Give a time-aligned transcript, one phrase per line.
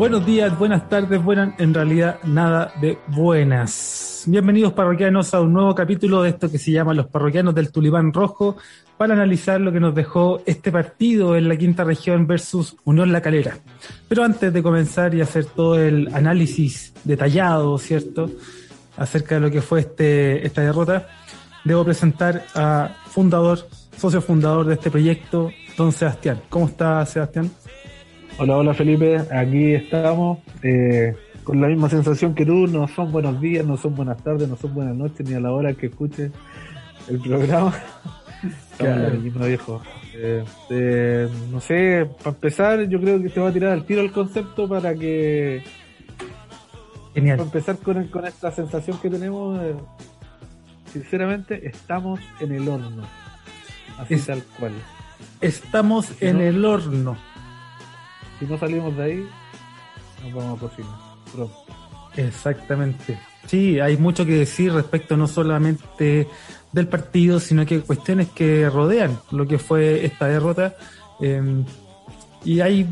[0.00, 4.24] Buenos días, buenas tardes, buenas, en realidad nada de buenas.
[4.26, 8.10] Bienvenidos parroquianos a un nuevo capítulo de esto que se llama Los parroquianos del Tulipán
[8.10, 8.56] Rojo
[8.96, 13.20] para analizar lo que nos dejó este partido en la quinta región versus Unión La
[13.20, 13.58] Calera.
[14.08, 18.30] Pero antes de comenzar y hacer todo el análisis detallado, ¿cierto?
[18.96, 21.08] Acerca de lo que fue este, esta derrota,
[21.62, 26.40] debo presentar a fundador, socio fundador de este proyecto, don Sebastián.
[26.48, 27.50] ¿Cómo está Sebastián?
[28.42, 33.38] Hola, hola Felipe, aquí estamos eh, con la misma sensación que tú, no son buenos
[33.38, 36.32] días, no son buenas tardes, no son buenas noches, ni a la hora que escuches
[37.10, 37.74] el programa.
[39.22, 39.82] Mismo viejo.
[40.14, 44.00] Eh, eh, no sé, para empezar, yo creo que te va a tirar al tiro
[44.00, 45.62] el concepto para que.
[47.12, 47.36] Genial.
[47.36, 49.60] Para empezar con, con esta sensación que tenemos,
[50.90, 53.02] sinceramente, estamos en el horno.
[53.98, 54.72] Así tal cual.
[55.42, 57.18] Estamos en el horno
[58.40, 59.28] si no salimos de ahí,
[60.24, 61.10] nos vamos a cocinar
[62.16, 63.18] Exactamente.
[63.46, 66.26] Sí, hay mucho que decir respecto no solamente
[66.72, 70.74] del partido, sino que cuestiones que rodean lo que fue esta derrota.
[71.20, 71.64] Em,
[72.44, 72.86] y hay,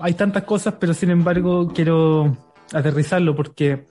[0.00, 2.36] hay tantas cosas, pero sin embargo quiero
[2.72, 3.86] aterrizarlo porque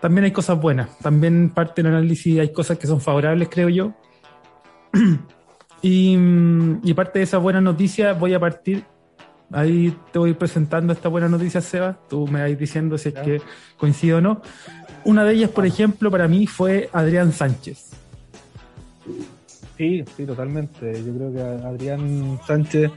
[0.00, 0.98] también hay cosas buenas.
[0.98, 3.92] También parte del análisis hay cosas que son favorables, creo yo.
[5.82, 6.16] y,
[6.82, 8.84] y parte de esa buena noticia voy a partir
[9.52, 11.98] Ahí te voy presentando esta buena noticia, Seba.
[12.08, 13.42] Tú me vas diciendo si es que
[13.76, 14.42] coincido o no.
[15.04, 17.90] Una de ellas, por ejemplo, para mí fue Adrián Sánchez.
[19.76, 20.92] Sí, sí, totalmente.
[21.04, 22.90] Yo creo que Adrián Sánchez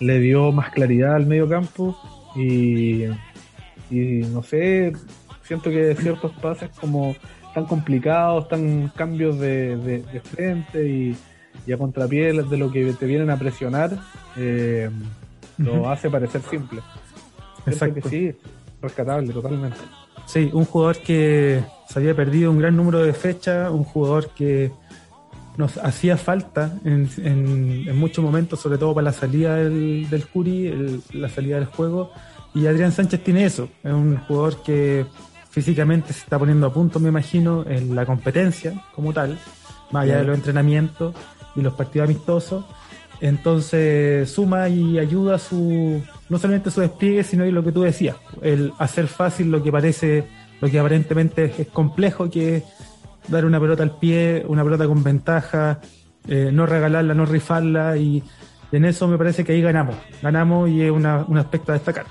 [0.00, 1.96] le dio más claridad al medio campo
[2.36, 3.04] y,
[3.90, 4.92] y no sé,
[5.42, 7.16] siento que ciertos pases como
[7.54, 11.16] tan complicados, tan cambios de, de, frente y,
[11.66, 13.98] y, a contrapié de lo que te vienen a presionar,
[14.36, 14.90] eh,
[15.58, 16.80] lo hace parecer simple.
[17.66, 18.00] Exacto.
[18.02, 18.36] Que sí,
[18.80, 19.76] rescatable totalmente.
[20.26, 24.70] Sí, un jugador que se había perdido un gran número de fechas, un jugador que
[25.56, 31.02] nos hacía falta en, en, muchos momentos, sobre todo para la salida del, del Curi,
[31.12, 32.12] la salida del juego.
[32.54, 35.04] Y Adrián Sánchez tiene eso, es un jugador que
[35.50, 39.38] físicamente se está poniendo a punto, me imagino, en la competencia como tal,
[39.90, 41.14] más allá de los entrenamientos
[41.56, 42.64] y los partidos amistosos.
[43.20, 48.72] Entonces suma y ayuda su no solamente su despliegue, sino lo que tú decías, el
[48.78, 50.24] hacer fácil lo que parece,
[50.60, 52.64] lo que aparentemente es complejo, que es
[53.28, 55.80] dar una pelota al pie, una pelota con ventaja,
[56.26, 58.22] eh, no regalarla, no rifarla, y
[58.72, 62.06] en eso me parece que ahí ganamos, ganamos y es una, un aspecto a destacar.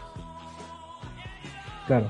[1.85, 2.09] Claro,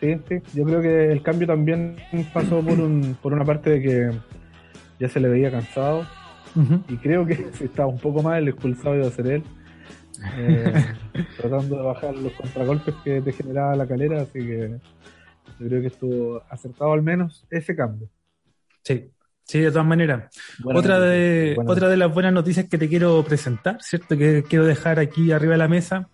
[0.00, 1.96] sí, sí, yo creo que el cambio también
[2.34, 4.10] pasó por, un, por una parte de que
[4.98, 6.06] ya se le veía cansado,
[6.88, 9.42] y creo que si estaba un poco más el expulsado iba a ser él.
[10.38, 10.84] Eh,
[11.36, 14.78] tratando de bajar los contragolpes que te generaba la calera, así que
[15.58, 18.08] yo creo que estuvo acertado al menos ese cambio.
[18.82, 19.10] Sí,
[19.44, 20.30] sí, de todas maneras.
[20.64, 24.16] otra de, otra de las buenas noticias que te quiero presentar, ¿cierto?
[24.16, 26.08] Que quiero dejar aquí arriba de la mesa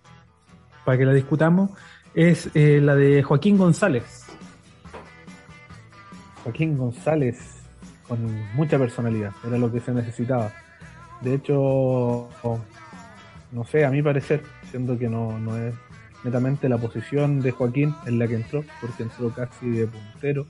[0.85, 1.71] para que la discutamos,
[2.15, 4.27] es eh, la de Joaquín González.
[6.43, 7.62] Joaquín González
[8.13, 10.53] con mucha personalidad, era lo que se necesitaba.
[11.23, 12.29] De hecho,
[13.53, 15.75] no sé, a mi parecer, siendo que no, no es
[16.23, 20.47] netamente la posición de Joaquín en la que entró, porque entró casi de puntero.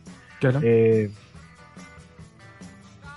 [0.61, 1.09] Eh,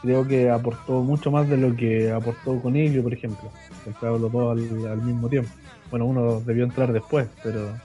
[0.04, 3.52] creo que aportó mucho más de lo que aportó Coniglio, por ejemplo.
[3.84, 5.50] Entraron los dos al, mismo tiempo.
[5.90, 7.76] Bueno, uno debió entrar después, pero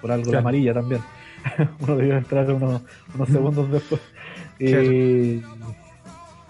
[0.00, 1.00] por algo de amarilla también.
[1.78, 2.82] uno debió entrar unos,
[3.14, 4.00] unos segundos después.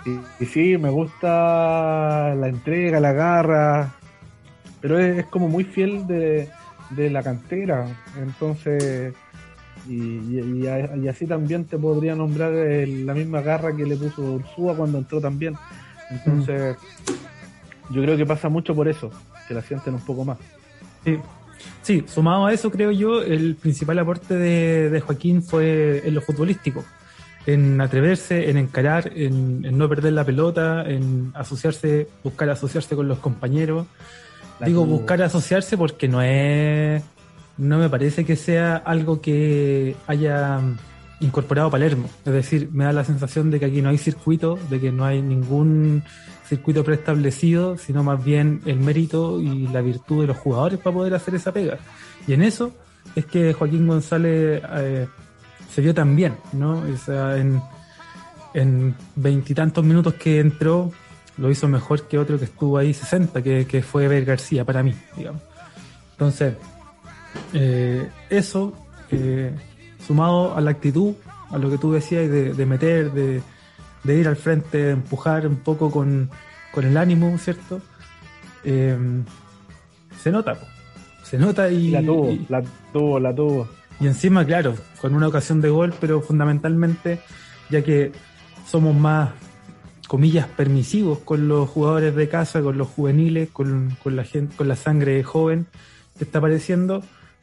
[0.06, 3.94] Y, y, sí, me gusta la entrega, la garra,
[4.81, 6.49] pero es, como muy fiel de,
[7.11, 7.87] la cantera.
[8.19, 9.15] Entonces,
[9.89, 10.66] y,
[11.09, 15.55] así también te podría nombrar la misma garra que le puso Ursúa cuando entró también.
[16.10, 17.95] Entonces, mm.
[17.95, 19.10] yo creo que pasa mucho por eso,
[19.47, 20.39] que la sienten un poco más.
[21.04, 21.19] Sí.
[21.83, 26.22] Sí, sumado a eso, creo yo, el principal aporte de, de Joaquín fue en lo
[26.22, 26.83] futbolístico
[27.47, 33.19] en atreverse, en encarar, en, no perder la pelota, en asociarse, buscar asociarse con los
[33.19, 33.87] compañeros.
[34.65, 37.03] Digo buscar asociarse porque no es,
[37.57, 40.60] no me parece que sea algo que haya
[41.21, 42.10] incorporado Palermo.
[42.27, 45.04] Es decir, me da la sensación de que aquí no hay circuito, de que no
[45.04, 46.03] hay ningún
[46.47, 51.15] circuito preestablecido, sino más bien el mérito y la virtud de los jugadores para poder
[51.15, 51.78] hacer esa pega.
[52.27, 52.72] Y en eso
[53.15, 55.07] es que Joaquín González eh,
[55.72, 56.81] se vio tan bien, ¿no?
[56.81, 60.93] O sea, en veintitantos minutos que entró,
[61.41, 64.83] lo hizo mejor que otro que estuvo ahí 60, que, que fue Ever García para
[64.83, 65.43] mí, digamos.
[66.13, 66.55] Entonces,
[67.55, 68.75] eh, eso,
[69.11, 69.51] eh,
[70.07, 71.15] sumado a la actitud,
[71.51, 73.41] a lo que tú decías, de, de meter, de,
[74.05, 76.31] de, ir al frente, de empujar un poco con,
[76.73, 77.81] con el ánimo, ¿cierto?
[78.63, 78.99] Eh,
[80.21, 80.59] se nota,
[81.23, 81.91] se nota y...
[81.91, 82.63] La tuvo, y, la
[82.93, 83.69] tuvo, la tuvo.
[84.01, 87.21] Y encima, claro, con una ocasión de gol, pero fundamentalmente,
[87.69, 88.13] ya que
[88.67, 89.31] somos más,
[90.09, 94.69] comillas, permisivos con los jugadores de casa, con los juveniles, con, con la gente, con
[94.69, 95.67] la sangre joven
[96.17, 97.03] que está apareciendo,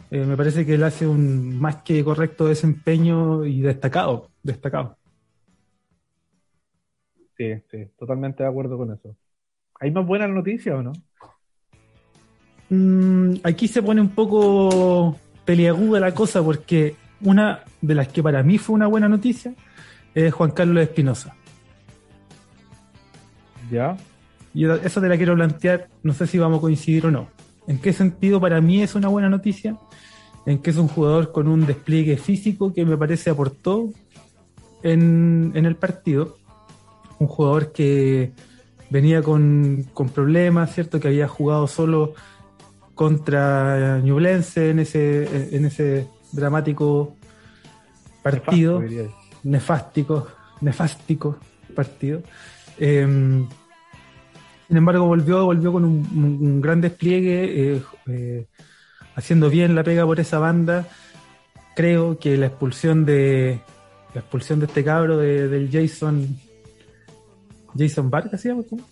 [0.09, 4.97] eh, me parece que él hace un más que correcto desempeño y destacado, destacado.
[7.37, 9.15] Sí, sí, totalmente de acuerdo con eso.
[9.79, 10.93] ¿Hay más buenas noticias o no?
[12.69, 15.15] Mm, aquí se pone un poco
[15.47, 19.53] peliaguda la cosa porque una de las que para mí fue una buena noticia
[20.13, 21.33] es Juan Carlos Espinosa.
[23.71, 23.95] ¿Ya?
[24.53, 27.29] Y eso te la quiero plantear, no sé si vamos a coincidir o no.
[27.65, 29.77] ¿En qué sentido para mí es una buena noticia?
[30.45, 33.89] En que es un jugador con un despliegue físico que me parece aportó
[34.83, 36.37] en, en el partido.
[37.19, 38.33] Un jugador que
[38.89, 40.99] venía con, con, problemas, ¿cierto?
[40.99, 42.15] Que había jugado solo
[42.97, 47.15] contra Ñublense en ese, en ese dramático
[48.23, 48.83] partido.
[49.43, 50.27] Nefástico,
[50.59, 51.37] nefástico
[51.73, 52.23] partido.
[52.79, 53.05] Eh,
[54.67, 56.05] sin embargo, volvió, volvió con un,
[56.41, 58.47] un gran despliegue, eh, eh,
[59.15, 60.87] haciendo bien la pega por esa banda.
[61.75, 63.61] Creo que la expulsión de
[64.15, 66.35] la expulsión de este cabro de, del Jason
[67.77, 68.49] Jason Vargas, ¿sí?
[68.49, 68.83] ¿Cómo?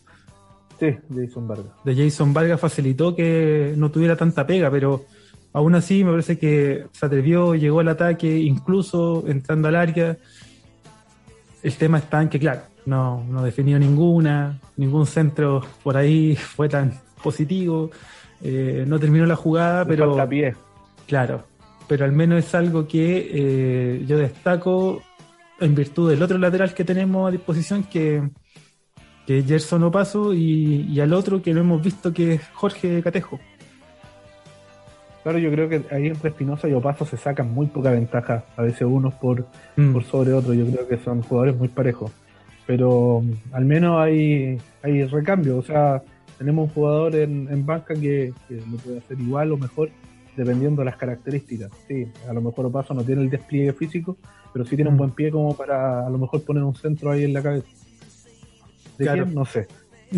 [0.80, 1.74] Sí, Jason Vargas.
[1.83, 5.06] De Jason Vargas facilitó que no tuviera tanta pega, pero
[5.54, 10.18] aún así me parece que se atrevió, llegó al ataque, incluso entrando al área.
[11.63, 16.69] El tema está en que, claro, no, no definió ninguna, ningún centro por ahí fue
[16.69, 16.94] tan
[17.24, 17.89] positivo,
[18.42, 20.10] eh, no terminó la jugada, Le pero...
[20.10, 20.56] falta pie.
[21.07, 21.44] Claro,
[21.88, 25.01] pero al menos es algo que eh, yo destaco
[25.60, 28.21] en virtud del otro lateral que tenemos a disposición, que,
[29.25, 33.01] que es Gerson Opaso, y, y al otro que lo hemos visto que es Jorge
[33.01, 33.39] Catejo.
[35.24, 38.62] Claro, yo creo que ahí entre Espinosa y Opaso se sacan muy poca ventaja, a
[38.62, 39.94] veces unos por, mm.
[39.94, 42.12] por sobre otros, yo creo que son jugadores muy parejos
[42.66, 46.01] pero um, al menos hay, hay recambio, o sea,
[46.38, 49.89] tenemos un jugador en, en banca que, que, lo puede hacer igual o mejor
[50.36, 51.71] dependiendo de las características.
[51.88, 54.18] Sí, a lo mejor Opaso no tiene el despliegue físico,
[54.51, 57.24] pero sí tiene un buen pie como para a lo mejor poner un centro ahí
[57.24, 57.68] en la cabeza.
[58.97, 59.24] ¿De claro.
[59.24, 59.36] quién?
[59.36, 59.68] No sé.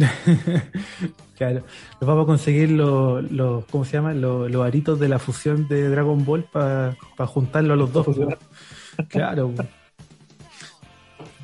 [1.38, 1.63] claro,
[2.00, 4.13] nos vamos a conseguir los, los ¿cómo se llama?
[4.13, 8.07] Los, los aritos de la fusión de Dragon Ball para pa juntarlo a los dos.
[9.09, 9.53] Claro.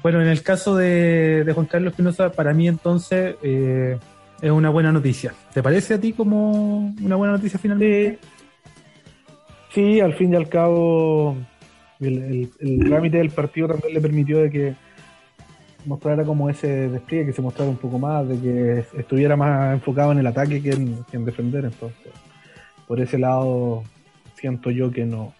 [0.01, 3.97] Bueno, en el caso de, de Juan Carlos Espinosa, para mí entonces eh,
[4.41, 5.33] es una buena noticia.
[5.53, 8.19] ¿Te parece a ti como una buena noticia finalmente?
[9.69, 11.37] Sí, al fin y al cabo,
[11.99, 14.75] el, el, el, trámite del partido también le permitió de que
[15.85, 20.11] mostrara como ese despliegue, que se mostrara un poco más, de que estuviera más enfocado
[20.11, 21.65] en el ataque que en, que en defender.
[21.65, 22.11] Entonces,
[22.87, 23.83] por ese lado,
[24.35, 25.33] siento yo que no,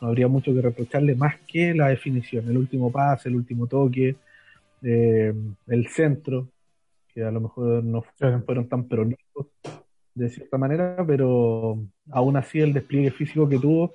[0.00, 4.16] no habría mucho que reprocharle más que la definición, el último pase, el último toque,
[4.82, 5.32] eh,
[5.68, 6.48] el centro,
[7.14, 8.02] que a lo mejor no
[8.44, 9.46] fueron tan prolijos
[10.14, 11.78] de cierta manera, pero
[12.10, 13.92] aún así el despliegue físico que tuvo,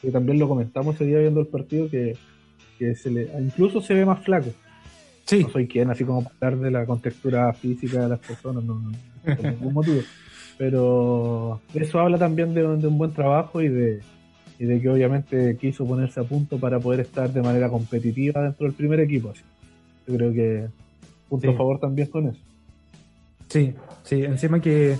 [0.00, 2.16] que también lo comentamos ese día viendo el partido, que,
[2.78, 4.50] que se le, incluso se ve más flaco.
[5.26, 5.42] Sí.
[5.44, 8.92] No soy quien, así como hablar de la contextura física de las personas, no, no,
[9.24, 10.00] por ningún motivo.
[10.58, 14.00] Pero eso habla también de, de un buen trabajo y de,
[14.58, 18.66] y de que obviamente quiso ponerse a punto para poder estar de manera competitiva dentro
[18.66, 19.30] del primer equipo.
[19.30, 19.42] Así.
[20.06, 20.66] Yo creo que
[21.28, 21.54] punto Sí.
[21.54, 22.38] a favor también con eso.
[23.48, 24.96] Sí, sí, encima que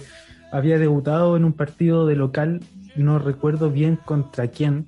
[0.53, 2.61] había debutado en un partido de local,
[2.97, 4.87] no recuerdo bien contra quién,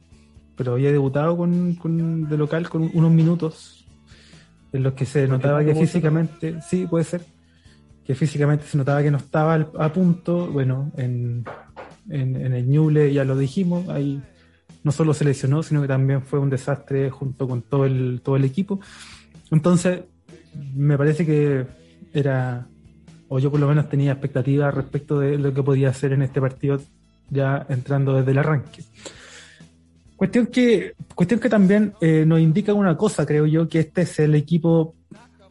[0.56, 3.75] pero había debutado con, con- de local con unos minutos
[4.72, 7.22] en los que se notaba que ¿Cómo se físicamente, sí, puede ser,
[8.04, 11.44] que físicamente se notaba que no estaba al- a punto, bueno, en,
[12.08, 14.20] en, en el Ñuble ya lo dijimos, ahí
[14.84, 18.36] no solo se lesionó, sino que también fue un desastre junto con todo el, todo
[18.36, 18.78] el equipo.
[19.50, 20.00] Entonces,
[20.74, 21.66] me parece que
[22.12, 22.66] era,
[23.28, 26.40] o yo por lo menos tenía expectativas respecto de lo que podía hacer en este
[26.40, 26.80] partido
[27.30, 28.84] ya entrando desde el arranque.
[30.16, 34.18] Cuestión que, cuestión que también eh, nos indica una cosa, creo yo, que este es
[34.18, 34.94] el equipo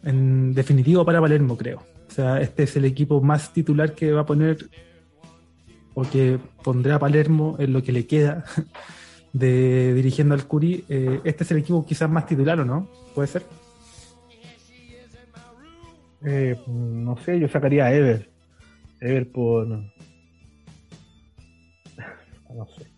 [0.04, 1.84] en definitivo para Palermo, creo.
[2.08, 4.70] O sea, este es el equipo más titular que va a poner
[5.94, 8.44] o que pondrá Palermo en lo que le queda
[9.34, 10.84] de dirigiendo al Curi.
[10.90, 12.90] Eh, este es el equipo quizás más titular, ¿o no?
[13.14, 13.44] ¿Puede ser?
[16.26, 18.30] Eh, no sé, yo sacaría a Ever.
[19.00, 19.68] Ever por.
[22.56, 22.95] No sé.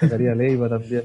[0.00, 1.04] Sacaría Leiva también.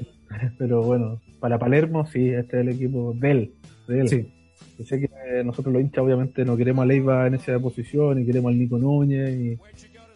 [0.58, 3.54] Pero bueno, para Palermo sí, este es el equipo de él.
[3.88, 4.08] De él.
[4.08, 4.32] Sí.
[4.78, 8.20] Yo sé que eh, nosotros los hinchas obviamente no queremos a Leiva en esa posición
[8.20, 9.30] y queremos al Nico Núñez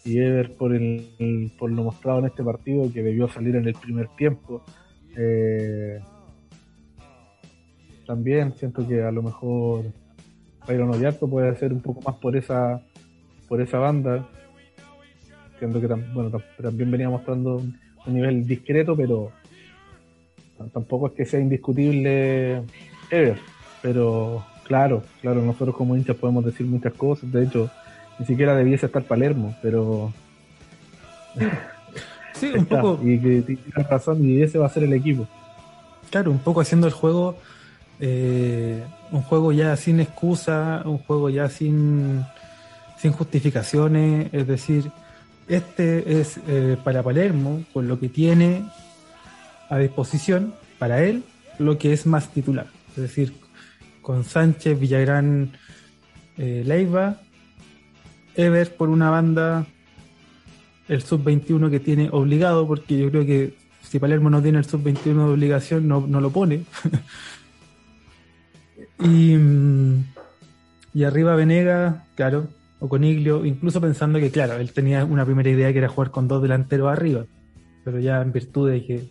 [0.04, 3.54] y, y Ever por, el, el- por lo mostrado en este partido que debió salir
[3.56, 4.64] en el primer tiempo.
[5.16, 6.00] Eh,
[8.06, 9.84] también siento que a lo mejor
[10.66, 12.82] Byron Oyarto puede hacer un poco más por esa
[13.48, 14.28] por esa banda.
[15.58, 17.62] Siento que tam- bueno, tam- también venía mostrando
[18.08, 19.30] un, nivel discreto, pero
[20.72, 22.62] tampoco es que sea indiscutible
[23.10, 23.38] Ever.
[23.82, 27.30] Pero claro, claro, nosotros como hinchas podemos decir muchas cosas.
[27.30, 27.70] De hecho,
[28.18, 30.12] ni siquiera debiese estar Palermo, pero
[32.34, 32.80] Sí, un está.
[32.80, 35.26] poco, Y que tienes razón, y ese va a ser el equipo.
[36.10, 37.36] claro, un poco haciendo el juego,
[38.00, 42.24] eh, un juego ya sin excusa, un juego ya sin,
[42.96, 44.90] sin justificaciones, es decir,
[45.48, 48.64] este es eh, para Palermo, con lo que tiene
[49.68, 51.24] a disposición, para él,
[51.58, 52.66] lo que es más titular.
[52.90, 53.34] Es decir,
[54.02, 55.52] con Sánchez, Villagrán,
[56.36, 57.20] eh, Leiva,
[58.34, 59.66] Ever por una banda,
[60.86, 65.02] el sub-21 que tiene obligado, porque yo creo que si Palermo no tiene el sub-21
[65.02, 66.64] de obligación, no, no lo pone.
[69.00, 70.04] y, mm,
[70.94, 72.48] y arriba Venega, claro,
[72.80, 76.28] o Coniglio, incluso pensando que, claro, él tenía una primera idea que era jugar con
[76.28, 77.24] dos delanteros arriba,
[77.84, 79.04] pero ya en virtud de que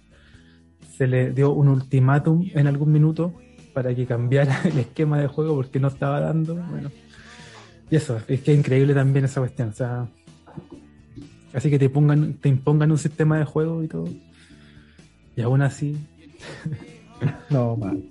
[0.96, 3.34] se le dio un ultimátum en algún minuto
[3.74, 6.90] para que cambiara el esquema de juego porque no estaba dando, bueno.
[7.90, 10.08] Y eso, es que es increíble también esa cuestión, o sea,
[11.54, 14.08] así que te pongan, te impongan un sistema de juego y todo.
[15.36, 15.96] Y aún así,
[17.50, 18.04] No, mal.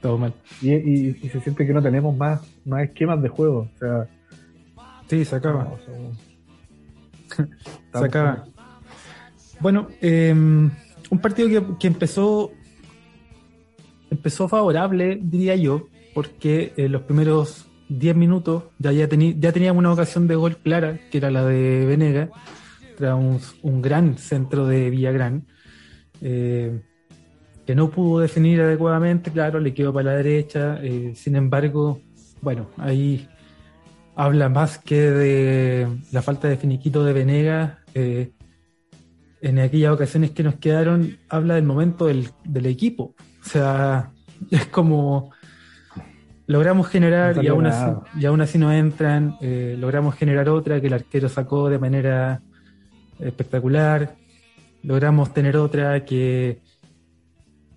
[0.00, 0.32] todo mal.
[0.60, 3.68] Y, y- y se siente que no tenemos más, más esquemas de juego.
[3.74, 4.06] O sea,
[5.08, 5.64] Sí, se acaba.
[5.64, 5.78] no,
[8.00, 8.46] se acaba.
[9.60, 12.52] Bueno, eh, un partido que, que empezó
[14.10, 19.92] empezó favorable, diría yo, porque en los primeros 10 minutos ya, ya, ya teníamos una
[19.92, 22.30] ocasión de gol clara, que era la de Venega,
[23.00, 25.46] un, un gran centro de Villagrán,
[26.20, 26.80] eh,
[27.66, 32.00] que no pudo definir adecuadamente, claro, le quedó para la derecha, eh, sin embargo,
[32.40, 33.28] bueno, ahí
[34.16, 37.74] habla más que de la falta de finiquito de Venegas.
[37.94, 38.32] eh,
[39.42, 43.14] en aquellas ocasiones que nos quedaron, habla del momento del, del equipo.
[43.44, 44.10] O sea,
[44.50, 45.30] es como
[46.46, 49.36] logramos generar No y, aún así, y aún así no entran.
[49.40, 52.40] eh, logramos generar otra que el arquero sacó de manera
[53.18, 54.16] espectacular.
[54.82, 56.60] Logramos tener otra que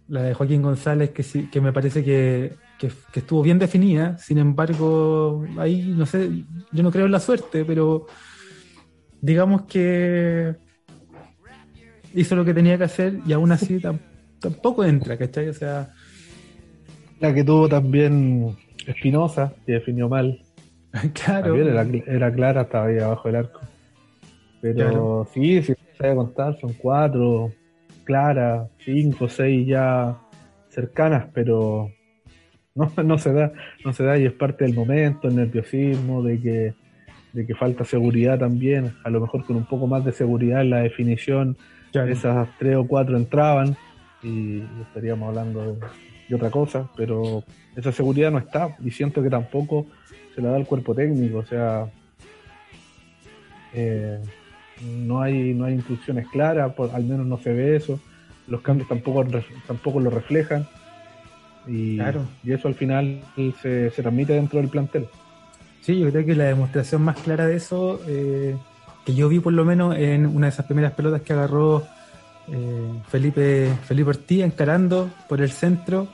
[0.07, 4.17] la de Joaquín González, que, sí, que me parece que, que, que estuvo bien definida.
[4.17, 6.29] Sin embargo, ahí no sé,
[6.71, 8.07] yo no creo en la suerte, pero
[9.21, 10.55] digamos que
[12.13, 13.99] hizo lo que tenía que hacer y aún así tam-
[14.39, 15.49] tampoco entra, ¿cachai?
[15.49, 15.89] O sea,
[17.19, 18.55] La que tuvo también
[18.87, 20.39] Espinosa, que definió mal.
[21.13, 21.49] claro.
[21.49, 21.83] También era,
[22.15, 23.59] era clara, estaba ahí abajo del arco.
[24.61, 25.25] Pero Claro.
[25.33, 27.53] sí, si se sabe contar, son cuatro,
[28.03, 30.17] claras, cinco, seis ya
[30.69, 31.89] cercanas, pero
[32.79, 33.51] no, no se da,
[33.83, 36.73] no se da y es parte del momento, el nerviosismo, de que,
[37.33, 40.69] de que falta seguridad también, a lo mejor con un poco más de seguridad en
[40.69, 41.57] la definición,
[41.91, 42.11] claro.
[42.11, 43.75] esas tres o cuatro entraban
[44.23, 45.79] y estaríamos hablando de,
[46.29, 47.43] de otra cosa, pero
[47.75, 49.87] esa seguridad no está y siento que tampoco
[50.33, 51.87] se la da el cuerpo técnico, o sea,
[53.73, 54.19] eh,
[54.81, 57.99] no hay no hay instrucciones claras, por, al menos no se ve eso,
[58.47, 59.25] los cambios tampoco
[59.67, 60.67] tampoco lo reflejan
[61.69, 62.25] y, Claro.
[62.43, 63.21] y eso al final
[63.61, 65.07] se, se transmite dentro del plantel.
[65.81, 68.55] Sí, yo creo que la demostración más clara de eso, eh,
[69.05, 71.83] que yo vi por lo menos en una de esas primeras pelotas que agarró
[72.51, 76.07] eh, Felipe, Felipe Ortiz encarando por el centro,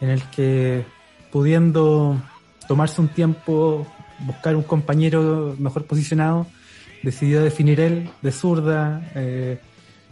[0.00, 0.84] en el que
[1.32, 2.20] pudiendo
[2.68, 3.86] tomarse un tiempo,
[4.20, 6.46] buscar un compañero mejor posicionado,
[7.02, 9.58] decidió definir él de zurda, eh,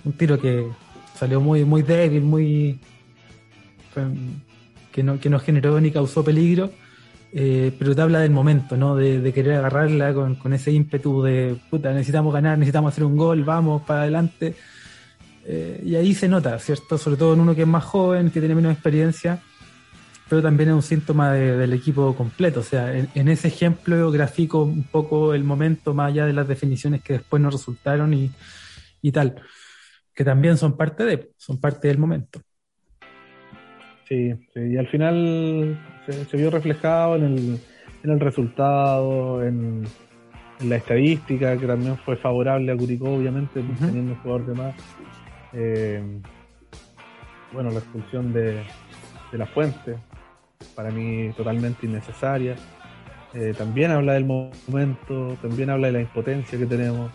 [0.05, 0.67] un tiro que
[1.15, 2.79] salió muy, muy débil, muy
[3.93, 4.05] fue-
[4.95, 6.71] que no, que no generó ni causó peligro
[7.37, 8.95] eh, pero te habla del momento, ¿no?
[8.97, 13.17] De, de querer agarrarla con, con ese ímpetu de, puta, necesitamos ganar, necesitamos hacer un
[13.17, 14.55] gol, vamos para adelante.
[15.47, 16.97] Eh, y ahí se nota, ¿cierto?
[16.99, 19.41] Sobre todo en uno que es más joven, que tiene menos experiencia,
[20.29, 22.61] pero también es un síntoma de- del equipo completo.
[22.61, 26.49] O sea, en, en ese ejemplo grafico un poco el momento más allá de las
[26.49, 28.31] definiciones que después no resultaron y,
[29.03, 29.37] y tal,
[30.15, 32.41] que también son parte de, son parte del momento.
[34.09, 37.59] Sí, sí, y al final se, se vio reflejado en el,
[38.03, 39.85] en el resultado, en,
[40.61, 43.87] en la estadística, que también fue favorable a Curicó, obviamente, Ujú.
[43.87, 44.75] teniendo un jugador de más.
[45.55, 46.03] Eh,
[47.53, 48.63] bueno, la expulsión de,
[49.33, 49.97] de la fuente,
[50.75, 52.57] para mí totalmente innecesaria.
[53.33, 57.11] Eh, también habla del momento, también habla de la impotencia que tenemos,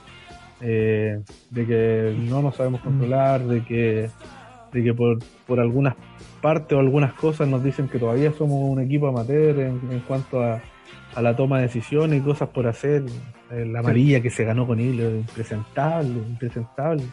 [0.61, 4.09] eh, de que no nos sabemos controlar, de que,
[4.71, 5.95] de que por, por algunas
[6.41, 10.61] partes o algunas cosas nos dicen que todavía somos un equipo amateur en, cuanto a,
[11.15, 13.03] a, la toma de decisiones y cosas por hacer.
[13.51, 17.03] Eh, la amarilla que se ganó con hilo, impresentable, impresentable.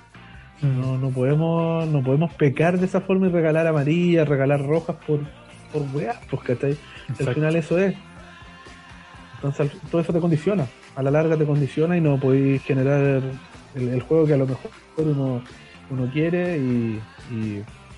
[0.62, 5.20] No, no podemos, no podemos pecar de esa forma y regalar amarillas, regalar rojas por,
[5.72, 6.78] por weas, pues,
[7.20, 7.94] Al final eso es.
[9.36, 13.22] Entonces todo eso te condiciona, a la larga te condiciona y no podéis generar
[13.74, 15.42] el, juego que a lo mejor uno,
[15.90, 16.98] uno quiere y,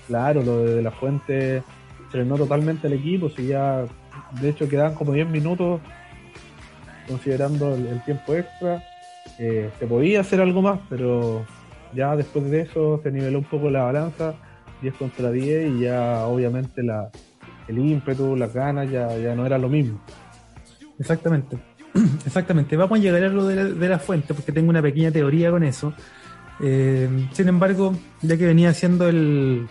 [0.07, 1.63] claro, lo de, la fuente
[2.09, 3.85] frenó totalmente el equipo, si ya
[4.41, 5.81] de hecho quedan como 10 minutos
[7.07, 8.83] considerando el, tiempo extra,
[9.37, 11.45] eh, se podía hacer algo más, pero
[11.93, 14.35] ya después de eso se niveló un poco la balanza,
[14.81, 17.09] 10 contra 10 y ya obviamente la,
[17.67, 19.99] el ímpetu, las ganas ya, ya no era lo mismo.
[20.99, 21.57] Exactamente.
[22.25, 22.75] Exactamente.
[22.75, 25.93] Vamos a llegar a lo de la, fuente porque tengo una pequeña teoría con eso.
[26.61, 29.67] Eh, sin embargo, ya que venía haciendo el,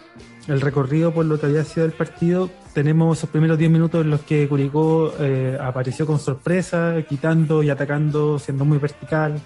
[0.46, 4.22] recorrido por lo que había sido el partido, tenemos esos primeros 10 minutos en los
[4.22, 9.38] que Curicó eh, apareció con sorpresa, quitando y atacando, siendo muy vertical,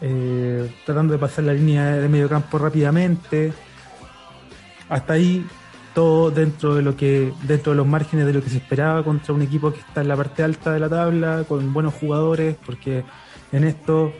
[0.00, 3.52] eh, tratando de pasar la línea de medio campo rápidamente.
[4.88, 5.46] Hasta ahí
[5.94, 9.34] todo dentro de lo que dentro de los márgenes de lo que se esperaba contra
[9.34, 13.04] un equipo que está en la parte alta de la tabla con buenos jugadores porque
[13.52, 14.12] en esto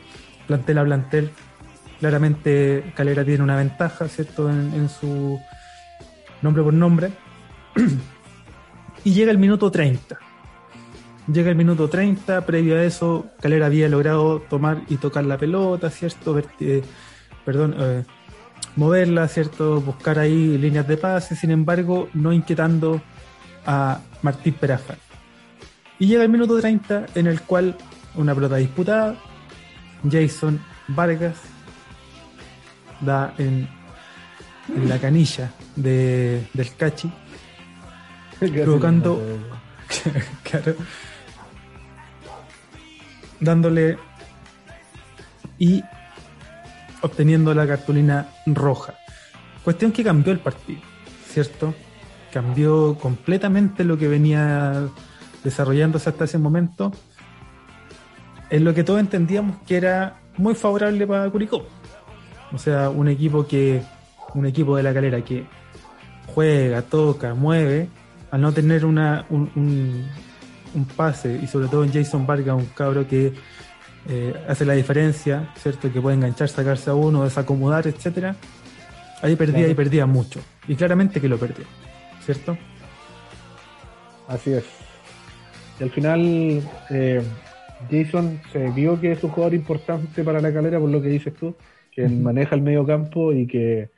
[0.47, 1.31] plantel a plantel
[2.03, 5.39] claramente Calera tiene una ventaja cierto en, su
[6.43, 7.13] nombre por nombre
[9.05, 10.19] y llega el minuto 30
[11.33, 15.91] llega el minuto 30 previo a eso Calera había logrado tomar y tocar la pelota
[15.91, 16.83] cierto eh,
[17.45, 18.03] perdón eh,
[18.75, 19.81] moverla, ¿cierto?
[19.81, 23.03] Buscar ahí líneas de pase, sin embargo, no inquietando
[23.67, 24.97] a Martín Peraja.
[25.99, 27.77] Y llega el minuto 30 en el cual
[28.15, 29.15] una pelota disputada,
[30.11, 31.52] Jason Vargas
[33.03, 33.69] da en,
[34.87, 37.11] la canilla de, del Cachi,
[38.39, 39.21] provocando,
[40.43, 40.77] claro,
[43.41, 43.99] dándole
[45.59, 45.83] y
[47.03, 48.95] obteniendo la cartulina roja.
[49.65, 50.81] Cuestión que cambió el partido,
[51.29, 51.75] ¿cierto?
[52.33, 54.89] Cambió completamente lo que venía
[55.45, 56.93] desarrollándose hasta ese momento,
[58.51, 61.67] en lo que todos entendíamos que era muy favorable para Curicó.
[62.55, 63.83] O sea, un equipo que,
[64.35, 65.45] un equipo de la calera que
[66.35, 67.89] juega, toca, mueve,
[68.31, 70.07] al no tener una, un, un,
[70.75, 73.33] un pase, y sobre todo en Jason Vargas, un cabro que
[74.09, 75.93] eh, hace la diferencia, ¿cierto?
[75.93, 78.35] Que puede enganchar, sacarse a uno, desacomodar, etcétera.
[79.23, 80.41] Ahí perdía y perdía mucho.
[80.67, 81.65] Y claramente que lo perdió,
[82.25, 82.57] ¿cierto?
[84.27, 84.65] Así es.
[85.79, 87.23] Y al final, eh,
[87.91, 91.35] Jason se vio que es un jugador importante para la calera, por lo que dices
[91.35, 91.55] tú,
[91.93, 93.91] que maneja el medio campo y que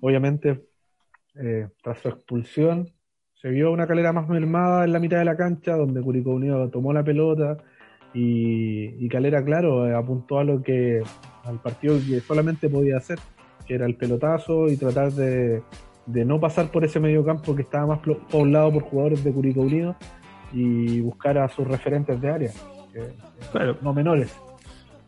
[0.00, 0.64] obviamente
[1.36, 2.88] eh, tras su expulsión
[3.34, 6.68] se vio una calera más mermada en la mitad de la cancha, donde Curicó Unido
[6.70, 7.58] tomó la pelota,
[8.14, 11.02] y, Calera, claro, eh, apuntó a lo que
[11.44, 13.18] al partido que solamente podía hacer,
[13.66, 15.62] que era el pelotazo y tratar de,
[16.06, 19.96] no pasar por ese medio campo que estaba más poblado por jugadores de Curicó Unido
[20.52, 22.50] y buscar a sus referentes de área,
[23.50, 23.78] claro.
[23.80, 24.36] no menores.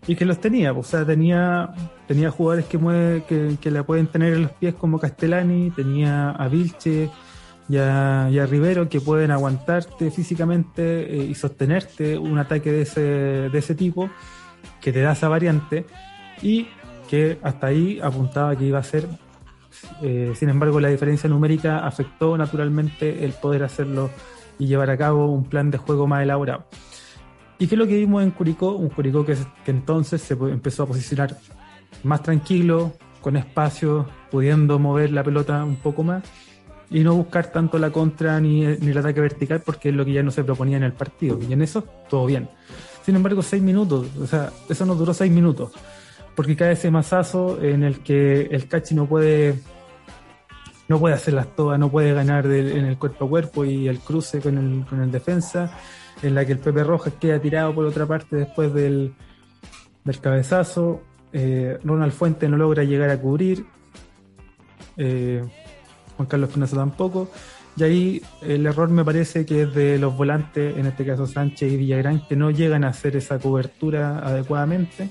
[0.06, 1.74] Y que los tenía, o sea, tenía,
[2.06, 6.30] tenía jugadores que, mueve, que, que la pueden tener en los pies como Castellani, tenía
[6.30, 7.10] a Vilche,
[7.68, 13.58] y a, Rivero que pueden aguantarte físicamente eh, y sostenerte un ataque de ese, de
[13.58, 14.10] ese tipo
[14.80, 15.86] que te da esa variante
[16.42, 16.68] y
[17.08, 19.06] que hasta ahí apuntaba que iba a ser.
[20.02, 24.10] Eh, sin embargo, la diferencia numérica afectó naturalmente el poder hacerlo
[24.58, 26.66] y llevar a cabo un plan de juego más elaborado.
[27.58, 28.72] ¿Y qué es lo que vimos en Curicó?
[28.72, 29.36] Un Curicó que,
[29.66, 31.36] entonces se empezó a posicionar
[32.02, 36.24] más tranquilo, con espacio, pudiendo mover la pelota un poco más
[36.90, 40.22] y no buscar tanto la contra ni, el ataque vertical porque es lo que ya
[40.22, 41.38] no se proponía en el partido.
[41.40, 42.48] Y en eso, todo bien.
[43.04, 45.72] Sin embargo, seis minutos, o sea, eso nos duró seis minutos,
[46.34, 49.54] porque cae ese mazazo en el que el Cachi no puede
[50.86, 54.40] no puede hacerlas todas, no puede ganar en el cuerpo a cuerpo y el cruce
[54.40, 55.72] con el defensa,
[56.24, 59.14] en la que el Pepe Rojas queda tirado por otra parte después del,
[60.04, 63.66] del cabezazo, eh, Ronald Fuente no logra llegar a cubrir,
[64.96, 65.44] eh,
[66.16, 67.30] Juan Carlos Espinosa tampoco.
[67.76, 71.72] Y ahí el error me parece que es de los volantes, en este caso Sánchez
[71.72, 75.10] y Villagrán, que no llegan a hacer esa cobertura adecuadamente.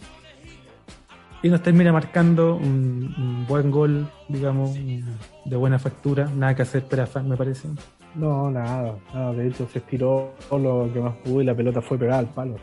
[1.42, 6.32] y nos termina marcando un, buen gol, digamos, de buena factura.
[6.34, 7.68] Nada que hacer Perafán, me parece.
[8.16, 9.34] No, nada, nada.
[9.34, 12.56] De hecho, se estiró lo que más pudo y la pelota fue pegada al palo.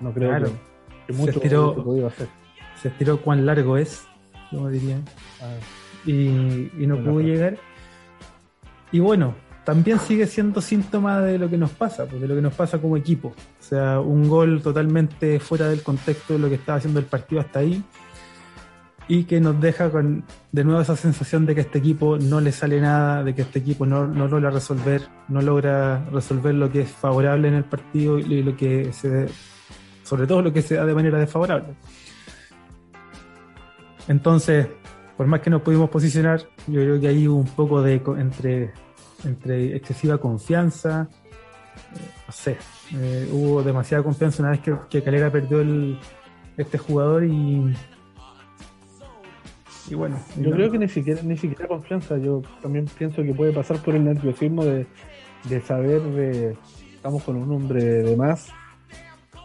[0.00, 0.44] No creo
[1.06, 2.28] que, mucho se estiró, hacer.
[2.80, 4.06] Se estiró cuán largo es,
[4.50, 4.98] como diría.
[5.40, 5.54] Ah.
[6.06, 7.56] y, no pudo llegar.
[8.90, 12.42] Y bueno, también sigue siendo síntoma de lo que nos pasa, pues, de lo que
[12.42, 13.28] nos pasa como equipo.
[13.28, 17.40] O sea, un gol totalmente fuera del contexto de lo que estaba haciendo el partido
[17.40, 17.82] hasta ahí
[19.08, 22.52] y que nos deja con de nuevo esa sensación de que este equipo no le
[22.52, 26.82] sale nada, de que este equipo no, no logra resolver, no logra resolver lo que
[26.82, 29.28] es favorable en el partido y lo que se
[30.02, 31.74] sobre todo lo que se da de manera desfavorable.
[34.08, 34.66] Entonces,
[35.16, 38.72] por más que nos pudimos posicionar, yo creo que hay un poco de entre
[39.24, 41.08] entre excesiva confianza,
[41.94, 42.56] eh, no sé,
[42.94, 45.62] eh, hubo demasiada confianza una vez que, Calera perdió
[46.56, 47.74] este jugador y
[49.92, 50.18] y bueno.
[50.38, 53.94] Yo creo que ni siquiera, ni siquiera confianza, yo también pienso que puede pasar por
[53.94, 54.86] el nerviosismo de,
[55.66, 56.56] saber de
[56.94, 58.48] estamos con un hombre de más,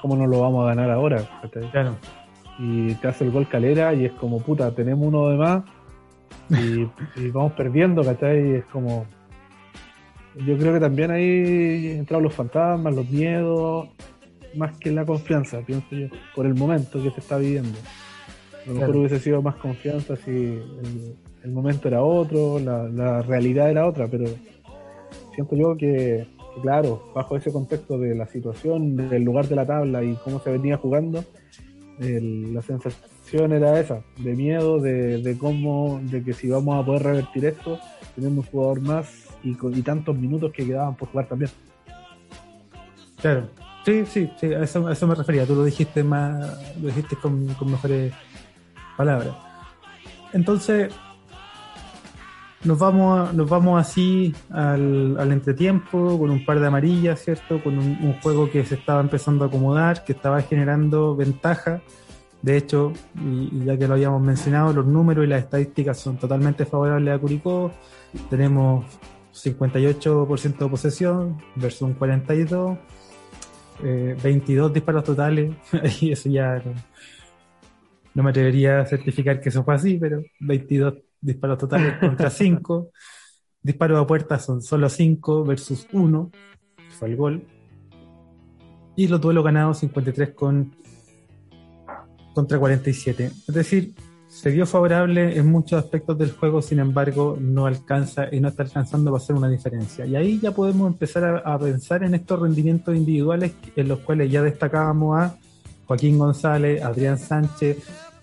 [0.02, 1.18] ¿cómo no lo vamos a ganar ahora?
[1.72, 1.98] Claro.
[2.60, 5.64] Y te hace el gol Calera y es como, puta, tenemos uno de más
[6.50, 6.88] y,
[7.22, 8.52] y vamos perdiendo, ¿cachai?
[8.52, 9.06] Y es como,
[10.46, 13.90] yo creo que también ahí entraron los fantasmas, los miedos,
[14.56, 17.78] más que la confianza, pienso yo, por el momento que se está viviendo.
[18.68, 20.60] A lo mejor hubiese sido más confianza si
[21.44, 24.26] el, momento era otro, la, realidad era otra, pero
[25.34, 26.28] siento yo que,
[26.62, 30.52] claro, bajo ese contexto de la situación, del lugar de la tabla y cómo se
[30.52, 31.24] venía jugando,
[32.00, 37.04] la sensación era esa, de miedo, de, de cómo, de que si vamos a poder
[37.04, 37.80] revertir esto,
[38.16, 41.52] teniendo un jugador más y, tantos minutos que quedaban por jugar también.
[43.22, 43.50] Claro,
[43.86, 45.46] sí, sí, sí a, eso, eso me refería.
[45.46, 48.14] Tú lo dijiste más, lo dijiste con, mejores
[48.98, 49.36] palabras.
[50.34, 50.94] Entonces,
[52.64, 57.64] nos vamos, nos vamos así al, al, entretiempo con un par de amarillas, ¿cierto?
[57.64, 61.82] Con un, juego que se estaba empezando a acomodar, que estaba generando ventaja.
[62.42, 66.66] De hecho, y, ya que lo habíamos mencionado, los números y las estadísticas son totalmente
[66.66, 67.72] favorables a Curicó.
[68.30, 68.86] Tenemos
[69.34, 72.78] 58% de posesión versus un 42,
[74.24, 75.56] 22 eh, disparos totales,
[76.02, 76.62] y eso ya
[78.18, 82.90] no, me atrevería a certificar que eso fue así, pero 22 disparos totales contra 5,
[83.62, 86.32] disparos a puerta son solo 5 versus 1,
[86.90, 87.44] fue el gol,
[88.96, 90.76] y los duelos ganados 53 con
[92.34, 93.94] contra 47, es decir,
[94.28, 98.64] se vio favorable en muchos aspectos del juego, sin embargo, no alcanza y no está
[98.64, 100.06] alcanzando para hacer una diferencia.
[100.06, 104.44] Y ahí ya podemos empezar a, pensar en estos rendimientos individuales en los cuales ya
[104.44, 105.38] destacábamos a
[105.88, 107.78] Joaquín González, Adrián Sánchez.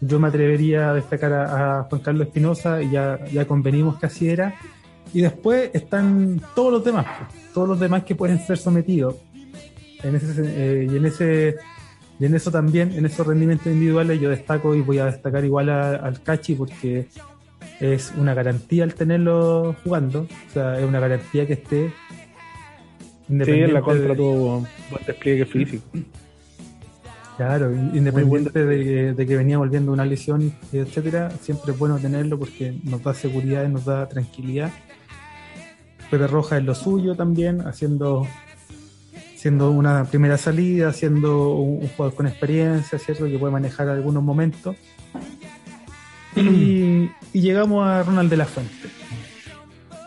[0.07, 4.29] Yo me atrevería a destacar a, Juan Carlos Espinosa y ya, ya convenimos que así
[4.29, 4.55] era.
[5.13, 9.17] Y después están todos los demás, pues, todos los demás que pueden ser sometidos.
[10.03, 11.57] En ese, eh, y en ese
[12.19, 15.69] y en eso también, en esos rendimientos individuales, yo destaco y voy a destacar igual
[15.69, 17.09] al Cachi porque
[17.81, 20.29] es una garantía el tenerlo jugando.
[20.49, 21.93] O sea, es una garantía que esté.
[23.29, 25.85] Independiente sí, en la contra tuvo buen despliegue físico.
[27.37, 32.79] Claro, independiente de, de, que venía volviendo una lesión, etcétera, siempre es bueno tenerlo porque
[32.85, 34.71] nos da seguridad y nos da tranquilidad.
[36.11, 38.25] Pepe Roja es lo suyo también, haciendo
[39.45, 43.27] siendo una primera salida, siendo un, jugador con experiencia, ¿cierto?
[43.27, 44.75] Que puede manejar algunos momentos.
[46.35, 48.89] Y, llegamos a Ronald de la Fuente.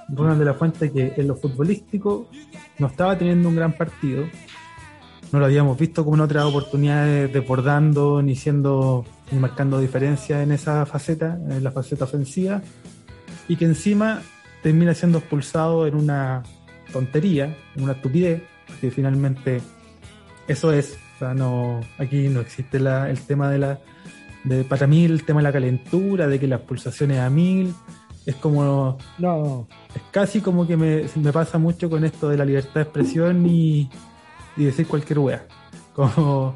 [0.10, 2.28] Ronald de la Fuente que en lo futbolístico
[2.80, 4.26] no estaba teniendo un gran partido.
[5.32, 10.52] No lo habíamos visto como en otras oportunidades desbordando, ni siendo, ni marcando diferencia en
[10.52, 12.62] esa faceta, en la faceta ofensiva.
[13.50, 14.22] Y que encima
[14.64, 16.44] termina siendo expulsado en una
[16.94, 18.42] tontería, en una estupidez,
[18.80, 19.62] que finalmente
[20.48, 20.98] eso es.
[21.16, 23.80] O sea, no, aquí no existe la, el tema de la.
[24.44, 27.74] De, para mí, el tema de la calentura, de que las pulsaciones a mil.
[28.26, 28.98] Es como.
[29.18, 29.68] No.
[29.94, 33.46] Es casi como que me, me pasa mucho con esto de la libertad de expresión
[33.46, 33.90] y,
[34.58, 35.46] y decir cualquier wea.
[35.94, 36.56] Como.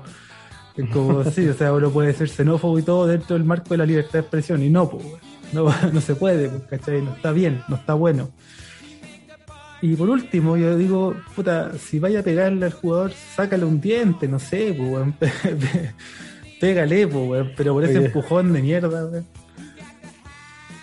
[0.92, 3.86] Como sí, o sea, uno puede ser xenófobo y todo dentro del marco de la
[3.86, 5.06] libertad de expresión, y no, pues,
[5.54, 7.02] no, no se puede, pues, ¿cachai?
[7.02, 8.30] No está bien, no está bueno.
[9.82, 14.28] Y por último, yo digo, puta, si vaya a pegarle al jugador, sácale un diente,
[14.28, 15.32] no sé, pues,
[16.60, 19.26] Pégale, pues, pero por ese empujón de mierda, weón.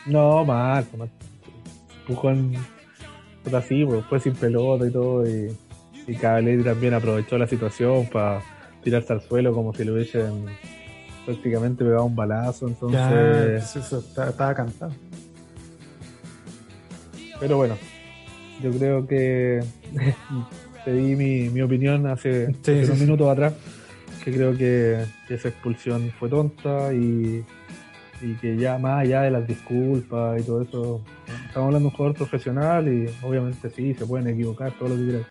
[0.06, 1.10] No, mal, mal.
[2.00, 2.54] Empujón,
[3.44, 5.28] puta, así, pues, después sin pelota y todo.
[5.28, 5.56] Y,
[6.08, 8.40] y también aprovechó la situación para
[8.82, 10.46] tirarse al suelo como si lo hubiesen
[11.26, 13.76] prácticamente pegaba un balazo, entonces...
[13.76, 14.92] eso, estaba, cantado.
[17.38, 17.76] Pero bueno,
[18.62, 19.62] yo creo que
[20.86, 23.52] te di mi, opinión hace, unos minutos atrás,
[24.24, 27.44] que creo que, esa expulsión fue tonta y,
[28.22, 31.02] y, que ya más allá de las disculpas y todo eso,
[31.46, 35.04] estamos hablando de un jugador profesional y obviamente sí, se pueden equivocar, todo lo que
[35.04, 35.26] quieras,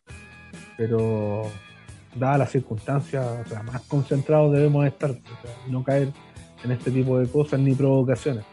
[0.78, 1.44] pero
[2.16, 5.14] dadas las circunstancias, o sea, más concentrados debemos estar,
[5.68, 6.10] no caer
[6.64, 8.46] en este tipo de cosas ni provocaciones.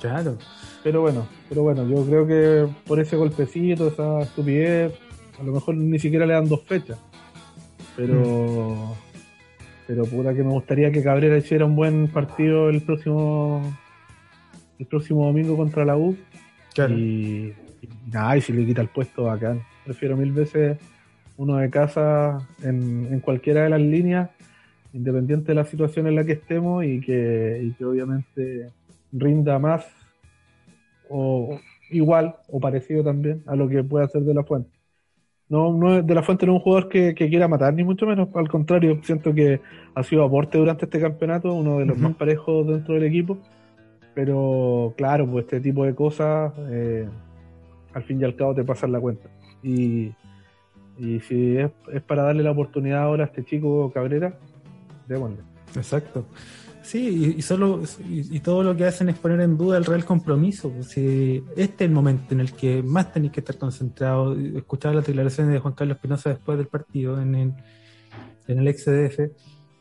[0.00, 0.36] Claro.
[0.82, 4.92] Pero bueno, pero bueno, yo creo que por ese golpecito, esa estupidez,
[5.38, 6.98] a lo mejor ni siquiera le dan dos fechas.
[7.96, 8.92] Pero, mm.
[9.86, 13.62] pero puta que me gustaría que Cabrera hiciera un buen partido el próximo,
[14.78, 16.16] el próximo domingo contra la U.
[16.90, 17.52] Y,
[18.10, 20.76] nada, y si le quita el puesto acá, prefiero mil veces
[21.36, 24.30] uno de casa en, cualquiera de las líneas,
[24.92, 28.70] independiente de la situación en la que estemos y que, y que obviamente
[29.12, 29.86] rinda más
[31.08, 31.58] o
[31.90, 34.70] igual o parecido también a lo que puede hacer De La Fuente.
[35.48, 38.28] No, no De La Fuente no es un jugador que, quiera matar, ni mucho menos,
[38.34, 39.60] al contrario, siento que
[39.94, 43.38] ha sido aporte durante este campeonato, uno de los más parejos dentro del equipo,
[44.14, 47.08] pero claro, pues este tipo de cosas eh,
[47.92, 49.28] al fin y al cabo te pasan la cuenta.
[49.62, 50.12] Y,
[50.98, 51.70] y si es,
[52.06, 54.38] para darle la oportunidad ahora a este chico Cabrera,
[55.08, 55.38] démosle.
[55.74, 56.26] Exacto.
[56.82, 57.80] Sí, y, solo
[58.10, 60.70] y, todo lo que hacen es poner en duda el real compromiso.
[60.82, 64.38] Si este es el momento en el que más tenéis que estar concentrados.
[64.38, 67.54] Escuchaba las declaraciones de Juan Carlos Espinosa después del partido en el,
[68.48, 69.18] en el XDF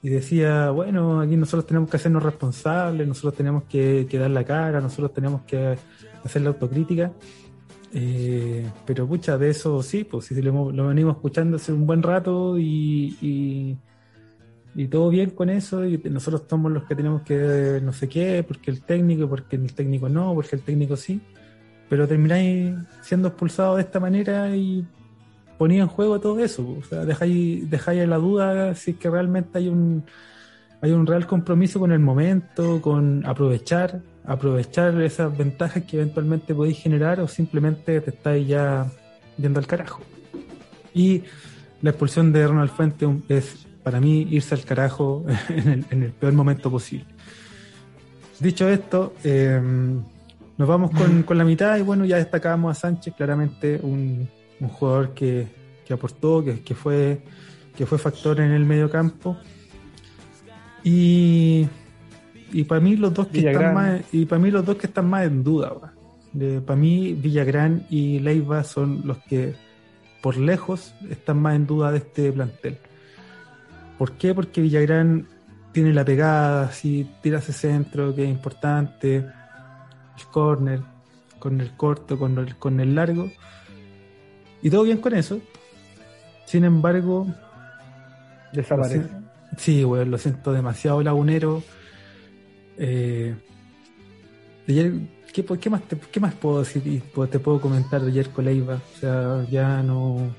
[0.03, 4.81] y decía, bueno, aquí nosotros tenemos que hacernos responsables, nosotros tenemos que, dar la cara,
[4.81, 5.77] nosotros tenemos que
[6.23, 7.13] hacer la autocrítica.
[7.93, 12.57] Eh, pero pucha, de eso sí, pues sí, lo, venimos escuchando hace un buen rato
[12.57, 13.77] y
[14.75, 18.43] y todo bien con eso, y nosotros somos los que tenemos que no sé qué,
[18.47, 21.21] porque el técnico, porque el técnico no, porque el técnico sí,
[21.89, 24.85] pero termináis siendo expulsados de esta manera y
[25.57, 29.57] ponía en juego todo eso, o sea, dejáis, dejáis la duda si es que realmente
[29.59, 30.03] hay un
[30.81, 36.79] hay un real compromiso con el momento, con aprovechar, aprovechar esas ventajas que eventualmente podéis
[36.79, 38.87] generar o simplemente te estáis ya
[39.37, 40.01] yendo al carajo.
[40.93, 41.23] Y
[41.81, 46.71] la expulsión de Ronald Fuente es para mí irse al carajo en el, peor momento
[46.71, 47.05] posible.
[48.39, 50.01] Dicho esto, em,
[50.57, 50.91] nos vamos
[51.25, 54.29] con, la mitad y bueno, ya destacamos a Sánchez, claramente un,
[54.79, 55.47] jugador que,
[55.91, 57.21] aportó, que, fue,
[57.75, 59.37] que fue factor en el medio campo.
[60.83, 61.67] Y,
[62.53, 65.09] y para mí los dos que están más, y para mí los dos que están
[65.09, 65.73] más en duda
[66.65, 69.53] para mí Villagrán y Leiva son los que
[70.21, 72.77] por lejos están más en duda de este plantel.
[73.97, 74.33] ¿Por qué?
[74.33, 75.27] Porque Villagrán
[75.71, 80.81] tiene la pegada, si tira ese centro que es importante, el corner,
[81.39, 83.29] con el corto, con el, con el largo.
[84.61, 85.39] Y todo bien con eso.
[86.45, 87.27] Sin embargo,
[88.53, 89.07] desaparece.
[89.57, 91.61] Sí, bueno, lo siento demasiado lagunero.
[92.77, 93.35] Eh,
[94.67, 95.81] ¿qué, más
[96.11, 97.01] ¿Qué más puedo decir?
[97.31, 98.75] Te puedo comentar de Yerko Leiva.
[98.75, 100.33] O sea, ya no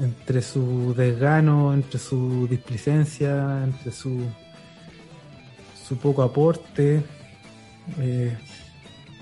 [0.00, 4.20] entre su desgano, entre su displicencia, entre su,
[5.86, 7.02] su poco aporte.
[7.98, 8.36] Eh,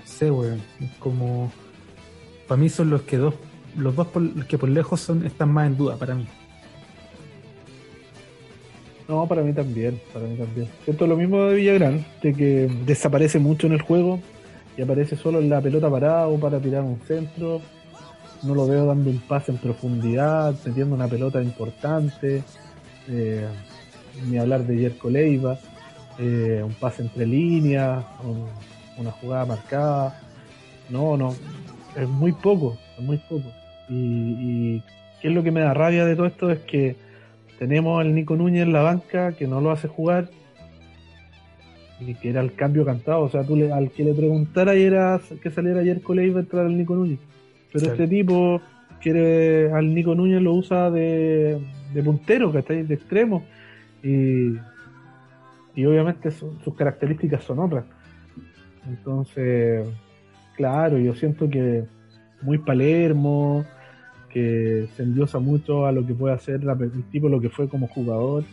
[0.05, 0.61] sé, weón,
[0.99, 1.51] como
[2.47, 3.35] para mí son los que dos,
[3.77, 4.07] los dos
[4.47, 6.27] que por lejos son están más en duda para mí.
[9.11, 10.69] No, para mí también, para mí también.
[10.85, 14.21] Siento lo mismo de Villagrán, de que desaparece mucho en el juego
[14.77, 17.61] y aparece solo en la pelota parada o para tirar un centro
[18.43, 22.41] no lo veo dando un pase en profundidad, teniendo una pelota importante,
[23.09, 23.45] eh,
[24.29, 25.59] ni hablar de Jerko Leiva,
[26.17, 28.05] eh, un pase entre líneas,
[28.97, 30.21] una jugada marcada.
[30.89, 31.35] No, no,
[31.97, 33.51] es muy poco, es muy poco.
[33.89, 34.83] Y, y
[35.21, 37.10] qué es lo que me da rabia de todo esto es que
[37.61, 40.29] tenemos al Nico Núñez en la banca que no lo hace jugar
[41.99, 43.21] y que era el cambio cantado.
[43.21, 46.65] O sea, tú le, al que le preguntara y era que saliera ayer Leiva entrar
[46.65, 47.19] el Nico Núñez.
[47.71, 48.59] Pero este tipo
[48.99, 51.61] quiere al Nico Núñez lo usa de,
[51.93, 52.81] de puntero, ¿cachai?
[52.81, 53.45] De extremo.
[54.01, 54.55] Y,
[55.75, 57.85] y obviamente sus características son otras.
[58.87, 59.87] Entonces,
[60.55, 61.83] claro, yo siento que
[62.41, 63.65] muy Palermo,
[64.33, 67.87] que se endiosa mucho a lo que puede hacer el tipo, lo que fue como
[67.87, 68.43] jugador,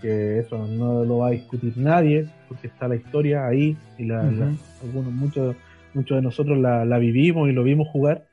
[0.00, 4.22] que eso no lo va a discutir nadie, porque está la historia ahí y la,
[4.22, 5.56] algunos, muchos,
[5.94, 8.26] muchos de nosotros la, la, vivimos y lo vimos jugar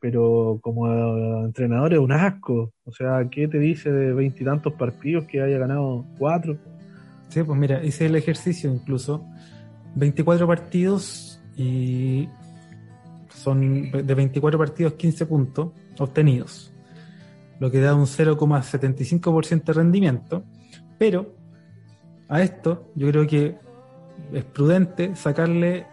[0.00, 2.72] pero como entrenador es un asco.
[2.84, 6.56] O sea, ¿qué te dice de veintitantos partidos que haya ganado cuatro?
[7.28, 9.26] Sí, pues mira, hice el ejercicio incluso.
[9.96, 12.28] 24 partidos y
[13.30, 16.72] son de 24 partidos 15 puntos obtenidos,
[17.58, 20.44] lo que da un 0,75% de rendimiento,
[20.98, 21.34] pero
[22.28, 23.56] a esto yo creo que
[24.32, 25.86] es prudente sacarle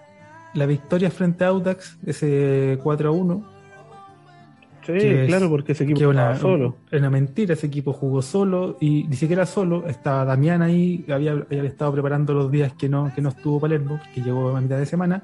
[0.54, 3.54] la victoria frente a Audax, ese 4 a 1,
[4.86, 6.76] Sí, claro, porque ese equipo una, solo.
[6.92, 9.88] Es una mentira, ese equipo jugó solo y ni siquiera solo.
[9.88, 14.00] Estaba Damián ahí, había, había estado preparando los días que no, que no estuvo Palermo,
[14.14, 15.24] que llegó a mitad de semana.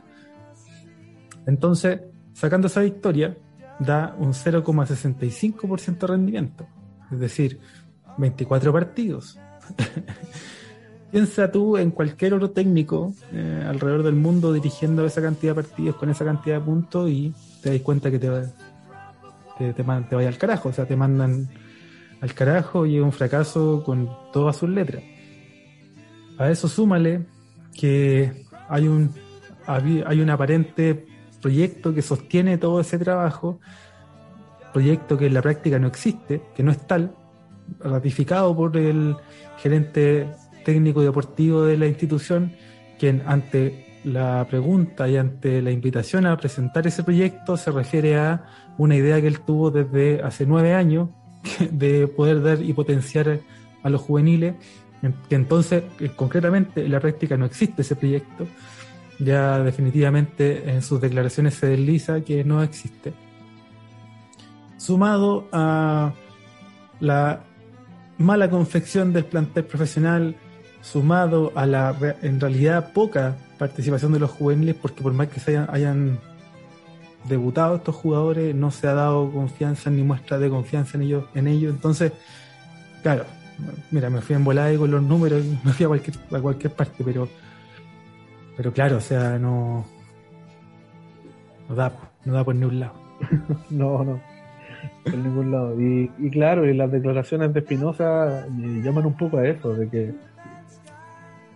[1.45, 1.99] Entonces,
[2.33, 3.35] sacando esa victoria,
[3.79, 6.67] da un 0,65% de rendimiento.
[7.11, 7.59] Es decir,
[8.17, 9.39] 24 partidos.
[11.11, 15.95] Piensa tú en cualquier otro técnico eh, alrededor del mundo dirigiendo esa cantidad de partidos
[15.95, 18.43] con esa cantidad de puntos y te das cuenta que te, va,
[19.57, 21.49] te, te, vaya al carajo, o sea, te mandan
[22.21, 25.03] al carajo y es un fracaso con todas sus letras.
[26.37, 27.25] A eso súmale
[27.73, 29.11] que hay un,
[29.65, 31.07] hay un aparente
[31.41, 33.59] proyecto que sostiene todo ese trabajo,
[34.73, 37.15] proyecto que en la práctica no existe, que no es tal,
[37.79, 39.15] ratificado por el
[39.57, 40.27] gerente
[40.65, 42.53] técnico y deportivo de la institución,
[42.97, 48.45] quien ante la pregunta y ante la invitación a presentar ese proyecto se refiere a
[48.77, 51.09] una idea que él tuvo desde hace nueve años
[51.71, 53.39] de poder dar y potenciar
[53.83, 54.55] a los juveniles,
[55.29, 58.45] que entonces eh, concretamente en la práctica no existe ese proyecto,
[59.19, 63.13] ya definitivamente en sus declaraciones se desliza que no existe.
[64.77, 66.13] Sumado a
[66.99, 67.43] la
[68.17, 70.35] mala confección del plantel profesional,
[70.81, 75.57] sumado a la en realidad poca participación de los juveniles, porque por más que se
[75.57, 76.19] hayan,
[77.27, 81.47] debutado estos jugadores, no se ha dado confianza ni muestra de confianza en ellos, en
[81.47, 81.73] ellos.
[81.73, 82.13] Entonces,
[83.03, 83.25] claro,
[83.91, 87.03] mira, me fui en volada con los números, me fui a cualquier, a cualquier parte,
[87.03, 87.27] pero
[88.59, 89.85] pero claro, o sea, no
[91.69, 91.93] no da,
[92.25, 92.93] no da por ningún lado.
[93.69, 94.19] no, no,
[95.05, 95.79] por ningún lado.
[95.79, 100.13] Y, y claro, y las declaraciones de Espinosa llaman un poco a eso, de que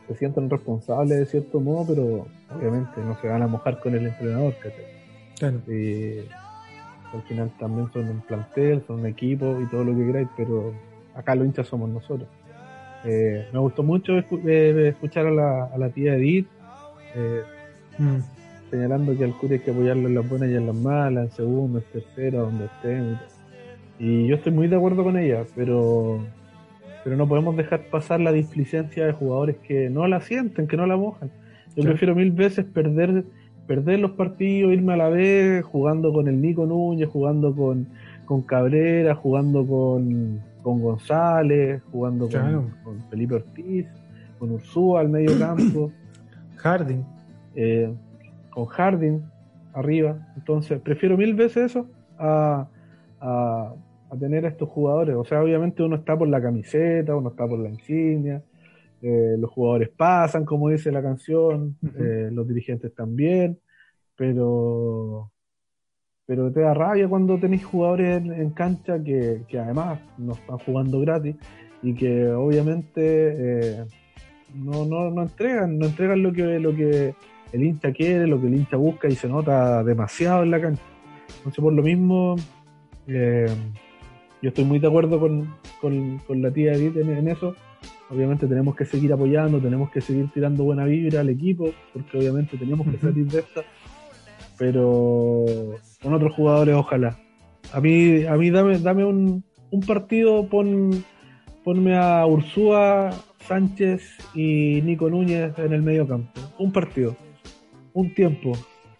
[0.07, 4.07] se sienten responsables de cierto modo, pero obviamente no se van a mojar con el
[4.07, 4.53] entrenador.
[5.37, 5.57] Claro.
[5.67, 6.19] Y
[7.13, 10.73] al final también son un plantel, son un equipo y todo lo que queráis, pero
[11.15, 12.29] acá los hinchas somos nosotros.
[13.03, 16.47] Eh, me gustó mucho eh, escuchar a la, a la tía Edith
[17.15, 17.41] eh,
[17.97, 18.17] mm.
[18.69, 21.31] señalando que al Curi hay que apoyarlo en las buenas y en las malas, en
[21.31, 23.17] segundo, en tercera, donde estén.
[23.99, 26.19] Y yo estoy muy de acuerdo con ella, pero
[27.03, 30.87] pero no podemos dejar pasar la displicencia de jugadores que no la sienten, que no
[30.87, 31.29] la mojan.
[31.75, 33.25] Yo prefiero mil veces perder
[33.67, 37.87] perder los partidos, irme a la vez jugando con el Nico Núñez, jugando con,
[38.25, 43.87] con Cabrera, jugando con, con González, jugando con, Felipe Ortiz,
[44.39, 45.91] con Ursúa al medio campo.
[46.63, 47.03] Harding.
[47.55, 47.93] Eh,
[48.49, 49.21] con Harding
[49.73, 50.33] arriba.
[50.35, 52.67] Entonces, prefiero mil veces eso a,
[53.19, 53.73] a,
[54.09, 55.15] a tener a estos jugadores.
[55.15, 58.41] O sea, obviamente uno está por la camiseta, uno está por la insignia,
[59.01, 63.59] eh, los jugadores pasan, como dice la canción, eh, los dirigentes también,
[64.15, 65.29] pero
[66.25, 71.35] pero te da rabia cuando tenéis jugadores en, cancha que, además no están jugando gratis
[71.81, 73.85] y que obviamente eh,
[74.53, 77.15] no, no, no entregan, no entregan lo que, lo que
[77.51, 80.83] el hincha quiere, lo que el hincha busca y se nota demasiado en la cancha.
[81.37, 82.35] Entonces por lo mismo
[84.43, 87.55] yo estoy muy de acuerdo con, la tía Edith en, eso.
[88.09, 92.57] Obviamente tenemos que seguir apoyando, tenemos que seguir tirando buena vibra al equipo, porque obviamente
[92.57, 93.61] tenemos que salir de esta.
[94.57, 95.45] Pero
[96.01, 97.17] con otros jugadores, ojalá.
[97.71, 99.43] A mí, a mí dame, dame un,
[99.87, 101.03] partido, pon,
[101.63, 103.11] ponme a Ursúa,
[103.47, 106.31] Sánchez y Nico Núñez en el medio campo.
[106.57, 107.15] Un partido,
[107.93, 108.53] un tiempo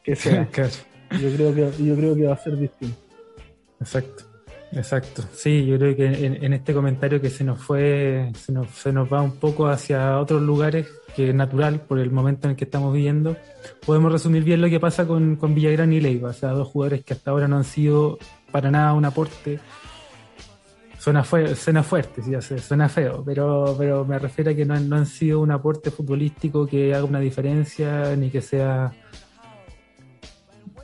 [0.04, 0.48] que sea.
[0.54, 2.98] yo creo que, yo creo que va a ser distinto.
[3.80, 4.34] Exacto.
[4.76, 8.92] Exacto, sí, yo creo que en, este comentario que se nos fue, se nos, se
[8.92, 12.58] nos va un poco hacia otros lugares, que es natural por el momento en el
[12.58, 13.38] que estamos viviendo,
[13.86, 17.04] podemos resumir bien lo que pasa con, con Villagrán y Leiva, o sea, dos jugadores
[17.04, 18.18] que hasta ahora no han sido
[18.52, 19.60] para nada un aporte.
[21.04, 24.96] Suena, fue, suena fuerte, sí, suena feo, pero, pero me refiero a que no, no
[24.96, 28.94] han sido un aporte futbolístico que haga una diferencia, ni que sea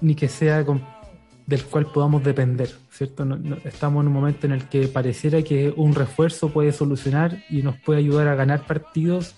[0.01, 0.65] ni que sea
[1.45, 3.25] del cual podamos depender, ¿cierto?
[3.63, 7.77] estamos en un momento en el que pareciera que un refuerzo puede solucionar y nos
[7.77, 9.35] puede ayudar a ganar partidos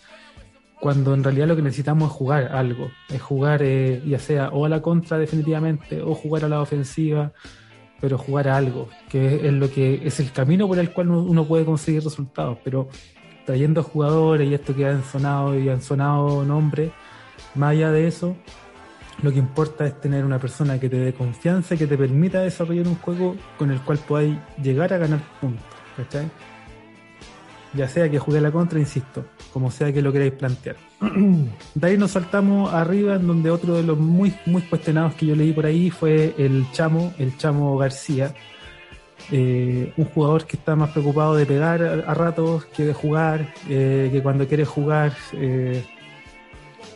[0.79, 4.65] cuando en realidad lo que necesitamos es jugar algo, es jugar eh, ya sea o
[4.65, 7.34] a la contra definitivamente o jugar a la ofensiva,
[8.02, 11.45] pero jugar a algo, que es lo que es el camino por el cual uno
[11.47, 12.89] puede conseguir resultados, pero
[13.45, 16.91] trayendo jugadores y esto que han sonado y han sonado nombres,
[17.56, 18.36] más allá de eso,
[19.22, 22.41] lo que importa es tener una persona que te dé confianza y que te permita
[22.41, 25.64] desarrollar un juego con el cual podáis llegar a ganar puntos.
[27.74, 30.90] Ya sea que juegue la contra, insisto, como sea que lo queráis plantear.
[31.76, 35.36] De ahí nos saltamos arriba, en donde otro de los muy, muy cuestionados que yo
[35.36, 38.34] leí por ahí fue el Chamo, el Chamo García.
[39.32, 44.10] Eh, un jugador que está más preocupado de pegar a, ratos que de jugar, eh,
[44.12, 45.86] que cuando quiere jugar eh,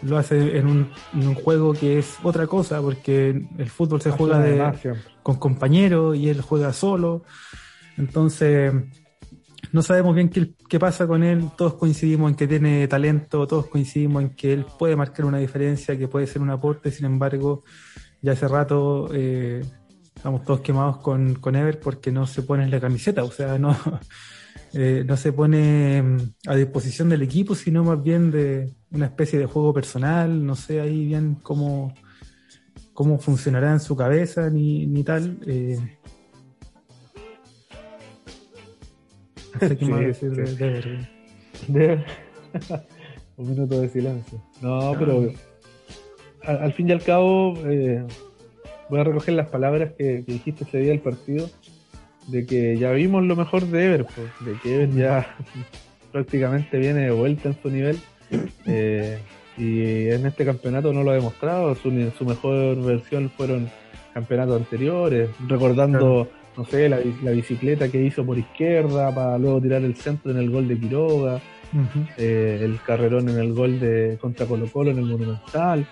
[0.02, 4.12] lo hace en un, en un, juego que es otra cosa, porque el fútbol se
[4.12, 7.24] juega de, con compañeros y él juega solo.
[7.98, 8.74] Entonces,
[9.76, 14.24] no sabemos bien qué, pasa con él, todos coincidimos en que tiene talento, todos coincidimos
[14.24, 17.66] en que él puede marcar una diferencia, que puede ser un aporte, sin embargo,
[18.22, 19.66] ya hace rato eh,
[20.16, 23.60] estamos todos quemados con, con Ever porque no se pone en la camiseta, o sea,
[23.60, 23.76] no,
[24.74, 26.18] eh, no se pone mm,
[26.48, 30.80] a disposición del equipo, sino más bien de una especie de juego personal, no sé
[30.80, 31.94] ahí bien cómo,
[32.94, 35.38] cómo funcionará en su cabeza ni, ni tal.
[35.46, 35.98] Eh,
[39.62, 41.08] No sé qué más decir de,
[41.68, 42.06] de,
[43.38, 44.42] Un minuto de silencio.
[44.62, 45.30] No, pero
[46.44, 48.06] al, al, fin y al cabo eh,
[48.90, 51.50] voy a recoger las palabras que, que, dijiste ese día del partido,
[52.28, 55.36] de que ya vimos lo mejor de Ever, pues, de que Ever ya
[56.12, 57.98] prácticamente viene de vuelta en su nivel.
[58.66, 59.20] Eh,
[59.58, 63.70] y en este campeonato no lo ha demostrado, su, su mejor versión fueron
[64.14, 69.82] campeonatos anteriores, recordando no sé, la, la, bicicleta que hizo por izquierda para luego tirar
[69.84, 72.08] el centro en el gol de Quiroga, uh -huh.
[72.18, 75.86] eh, el carrerón en el gol de contra Colo Colo en el Monumental,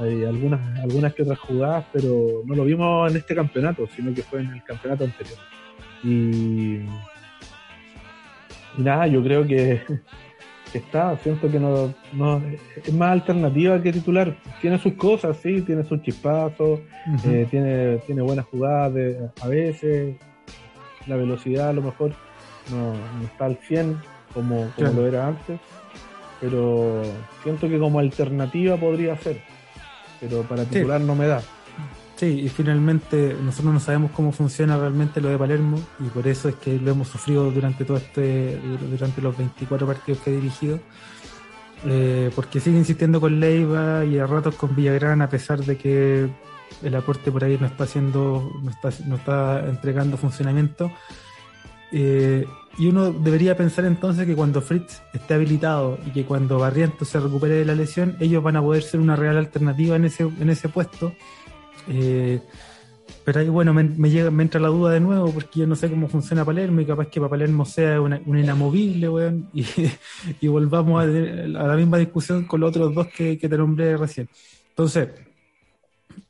[0.00, 4.22] hay algunas, algunas que otras jugadas, pero no lo vimos en este campeonato, sino que
[4.22, 5.38] fue en el campeonato anterior.
[6.04, 6.76] Y,
[8.76, 10.00] y nada, yo creo que, que
[10.74, 12.42] está, siento que no, no,
[12.84, 14.36] es más alternativa que titular.
[14.60, 17.32] Tiene sus cosas, sí, tiene sus chispazos, uh -huh.
[17.32, 20.16] eh, tiene, tiene buenas jugadas de, a veces,
[21.06, 22.12] la velocidad a lo mejor
[22.70, 23.98] no, no está al 100
[24.34, 25.58] como, como lo era antes,
[26.40, 27.02] pero
[27.42, 29.40] siento que como alternativa podría ser,
[30.20, 31.06] pero para titular sí.
[31.06, 31.42] no me da.
[32.18, 36.48] Sí, y finalmente nosotros no sabemos cómo funciona realmente lo de Palermo y por eso
[36.48, 38.58] es que lo hemos sufrido durante todo este,
[38.90, 40.80] durante los 24 partidos que he dirigido,
[41.86, 46.28] eh, porque sigue insistiendo con Leiva y a ratos con Villagrán a pesar de que
[46.82, 50.90] el aporte por ahí no está haciendo, no está, no está entregando funcionamiento.
[51.92, 52.44] Eh,
[52.78, 57.20] y uno debería pensar entonces que cuando Fritz esté habilitado y que cuando Barrientos se
[57.20, 60.50] recupere de la lesión, ellos van a poder ser una real alternativa en ese, en
[60.50, 61.12] ese puesto
[61.88, 62.40] eh,
[63.24, 65.76] pero ahí, bueno, me, me, llega, me entra la duda de nuevo porque yo no
[65.76, 69.66] sé cómo funciona Palermo y capaz que para Palermo sea una, un inamovible, weón, y,
[70.40, 73.96] y volvamos a, a, la misma discusión con los otros dos que, que te nombré
[73.96, 74.28] recién.
[74.70, 75.08] Entonces,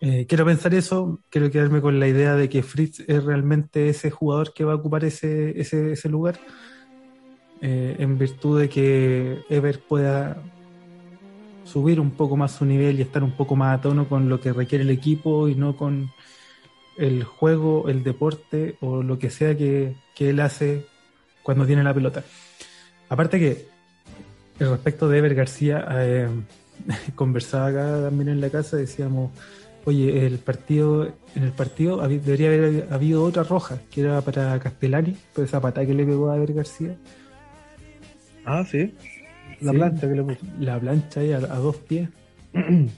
[0.01, 4.11] eh, quiero pensar eso, quiero quedarme con la idea de que Fritz es realmente ese
[4.11, 6.39] jugador que va a ocupar ese, ese, ese lugar,
[7.61, 10.43] eh, en virtud de que Ever pueda
[11.71, 14.41] subir un poco más su nivel y estar un poco más a tono con lo
[14.41, 16.11] que requiere el equipo y no con
[16.97, 20.87] el juego, el deporte o lo que sea que, que él hace
[21.43, 22.25] cuando tiene la pelota.
[23.09, 23.66] Aparte que
[24.59, 26.29] respecto de Ever García, eh,
[27.14, 29.31] conversaba acá también en la casa, decíamos,
[29.85, 35.16] oye, el partido, en el partido debería haber habido otra roja, que era para Castellani,
[35.35, 36.97] por esa patada que le pegó a Ever García.
[38.45, 38.95] Ah, sí.
[39.61, 40.47] La sí, plancha que le puso.
[40.61, 42.09] La plancha ahí a, a dos pies.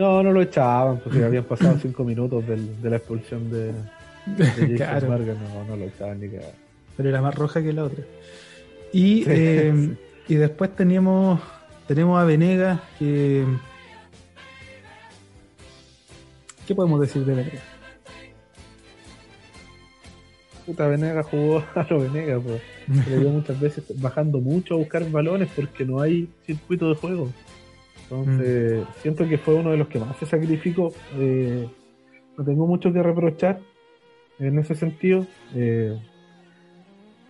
[0.00, 3.72] No, no lo echaban, porque habían pasado cinco minutos del, de la expulsión de,
[4.24, 5.08] de claro.
[5.08, 5.36] Vargas.
[5.38, 6.40] No, no lo echaban ni que
[6.96, 8.02] Pero era más roja que la otra.
[8.94, 9.72] Y, sí, eh,
[10.26, 10.34] sí.
[10.34, 11.38] y después teníamos,
[11.86, 13.44] tenemos a Venegas, que...
[16.66, 17.62] ¿Qué podemos decir de Venegas?
[20.64, 22.62] Puta, Venegas jugó a lo Venegas, pues.
[23.08, 27.28] Le dio muchas veces bajando mucho a buscar balones porque no hay circuito de juego.
[28.02, 29.02] Entonces, mm.
[29.02, 30.92] siento que fue uno de los que más se sacrificó.
[31.16, 31.68] Eh,
[32.36, 33.60] no tengo mucho que reprochar
[34.40, 35.26] en ese sentido.
[35.54, 35.96] Eh,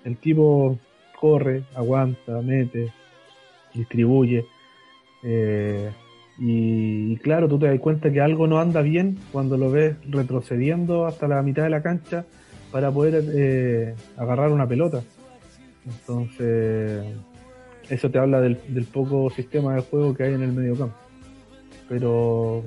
[0.04, 0.78] el tipo
[1.20, 2.92] corre, aguanta, mete,
[3.74, 4.46] distribuye.
[5.22, 5.90] Eh,
[6.38, 9.96] y, y, claro, tú te das cuenta que algo no anda bien cuando lo ves
[10.08, 12.24] retrocediendo hasta la mitad de la cancha
[12.70, 15.02] para poder eh, agarrar una pelota.
[15.86, 17.04] Entonces,
[17.88, 20.96] eso te habla del, del, poco sistema de juego que hay en el medio campo.
[21.88, 22.62] Pero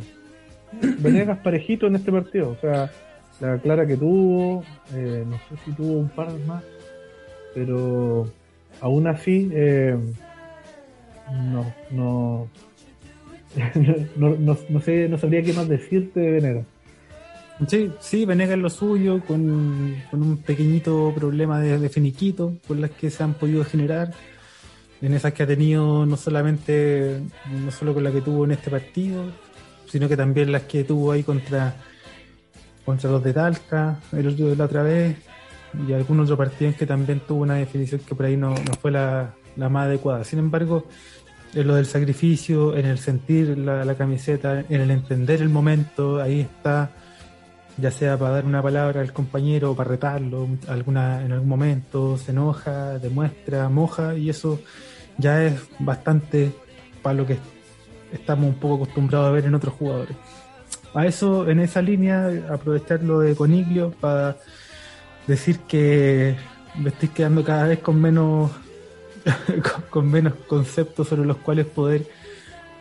[1.00, 2.92] Venegas parejito en este partido, o sea,
[3.40, 6.64] la clara que tuvo, eh, no sé si tuvo un par más,
[7.54, 8.28] pero
[8.82, 9.98] aún así, eh,
[11.32, 12.48] no, no,
[14.16, 16.66] no, no, sé, no sabría qué más decirte de Venegas.
[17.68, 19.42] Sí, sí, Venegas lo suyo, con,
[20.12, 24.12] un pequeñito problema de, finiquito, con las que se han podido generar,
[25.02, 28.72] en esas que ha tenido no solamente, no solo con la que tuvo en este
[28.72, 29.26] partido,
[29.88, 31.76] sino que también las que tuvo ahí contra,
[32.86, 35.18] contra los de Talca, el otro de la otra vez,
[35.88, 38.74] y algún otro partido en que también tuvo una definición que por ahí no, no
[38.82, 40.24] fue la, la más adecuada.
[40.24, 40.88] Sin embargo,
[41.54, 46.42] en lo del sacrificio, en el sentir la, camiseta, en el entender el momento, ahí
[46.42, 46.92] está,
[47.78, 52.18] ya sea para dar una palabra al compañero o para retarlo alguna, en algún momento,
[52.18, 54.60] se enoja, demuestra, moja, y eso
[55.18, 56.52] ya es bastante
[57.02, 57.38] para lo que
[58.12, 60.16] estamos un poco acostumbrados a ver en otros jugadores.
[60.94, 64.38] A eso, en esa línea, aprovechar lo de Coniglio para
[65.26, 66.36] decir que
[66.76, 68.52] me estoy quedando cada vez con menos
[69.90, 72.06] con, menos conceptos sobre los cuales poder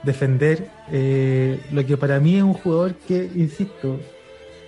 [0.03, 4.01] defender eh, lo que para mí es un jugador que, insisto,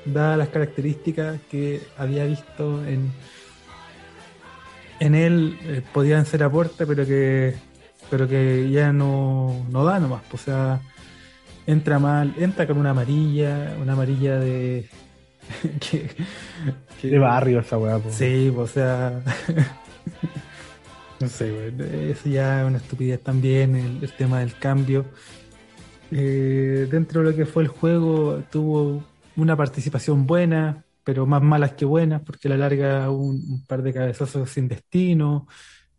[0.05, 3.13] dadas las características que había visto en,
[5.01, 7.55] en él, eh, podían ser aporte, pero que
[8.11, 10.23] pero que ya no, no da nomás.
[10.33, 10.81] O sea,
[11.67, 14.89] entra mal, entra con una amarilla, una amarilla de.
[17.03, 18.01] de barrio esa weá.
[18.11, 19.21] Sí, o sea.
[21.21, 21.73] No sé,
[22.11, 25.07] eso ya es una estupidez también, el, tema del cambio.
[26.11, 29.03] Eh, dentro de lo que fue el juego, tuvo
[29.37, 34.49] una participación buena, pero más malas que buenas, porque la larga un, par de cabezazos
[34.51, 35.47] sin destino,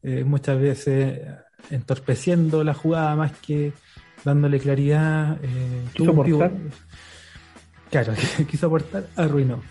[0.02, 1.22] eh, muchas veces
[1.70, 3.74] entorpeciendo la jugada más que
[4.24, 5.38] dándole claridad.
[5.42, 6.52] Eh, ¿Quiso aportar?
[7.90, 8.14] Claro,
[8.50, 9.62] quiso aportar, arruinó.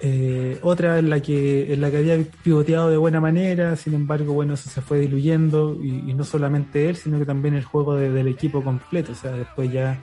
[0.00, 4.32] Eh, otra en la que en la que había pivoteado de buena manera, sin embargo,
[4.32, 8.28] bueno, eso se fue diluyendo y, no solamente él, sino que también el juego del
[8.28, 9.12] equipo completo.
[9.12, 10.00] O sea, después ya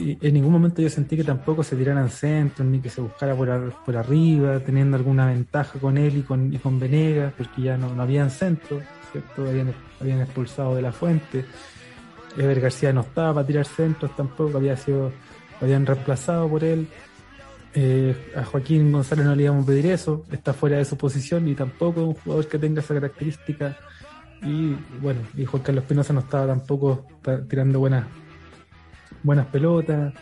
[0.00, 3.34] y en ningún momento yo sentí que tampoco se tiraran centros ni que se buscara
[3.34, 7.76] por, por arriba, teniendo alguna ventaja con él y con, y con Venegas, porque ya
[7.76, 8.82] no, no habían centros,
[9.12, 9.48] ¿cierto?
[9.48, 11.44] Habían, habían expulsado de la fuente.
[12.36, 15.12] Ever García no estaba para tirar centros tampoco, había sido,
[15.60, 16.88] habían reemplazado por él.
[17.74, 21.46] Eh, a Joaquín González no le íbamos a pedir eso, está fuera de su posición
[21.46, 23.76] y tampoco es un jugador que tenga esa característica.
[24.42, 27.06] Y bueno, y Juan Carlos Pinoza no estaba tampoco
[27.48, 28.06] tirando buenas,
[29.22, 30.12] buenas pelotas.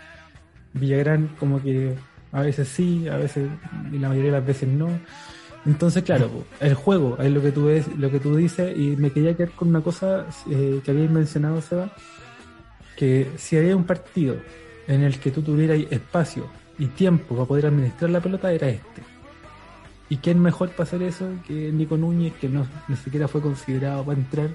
[0.74, 1.94] Villagrán como que
[2.32, 3.49] a veces sí, a veces
[3.92, 4.88] y la mayoría de las veces no.
[5.66, 6.30] Entonces, claro,
[6.61, 9.51] el juego es lo que tú ves, lo que tú dices, y me quería quedar
[9.51, 11.90] con una cosa eh, que habéis mencionado, Seba,
[12.96, 14.36] que si había un partido
[14.86, 16.46] en el que tú tuvieras espacio
[16.78, 19.03] y tiempo para poder administrar la pelota era este.
[20.09, 24.05] ¿Y quién mejor para hacer eso que Nico Núñez, que no ni siquiera fue considerado
[24.05, 24.49] para entrar?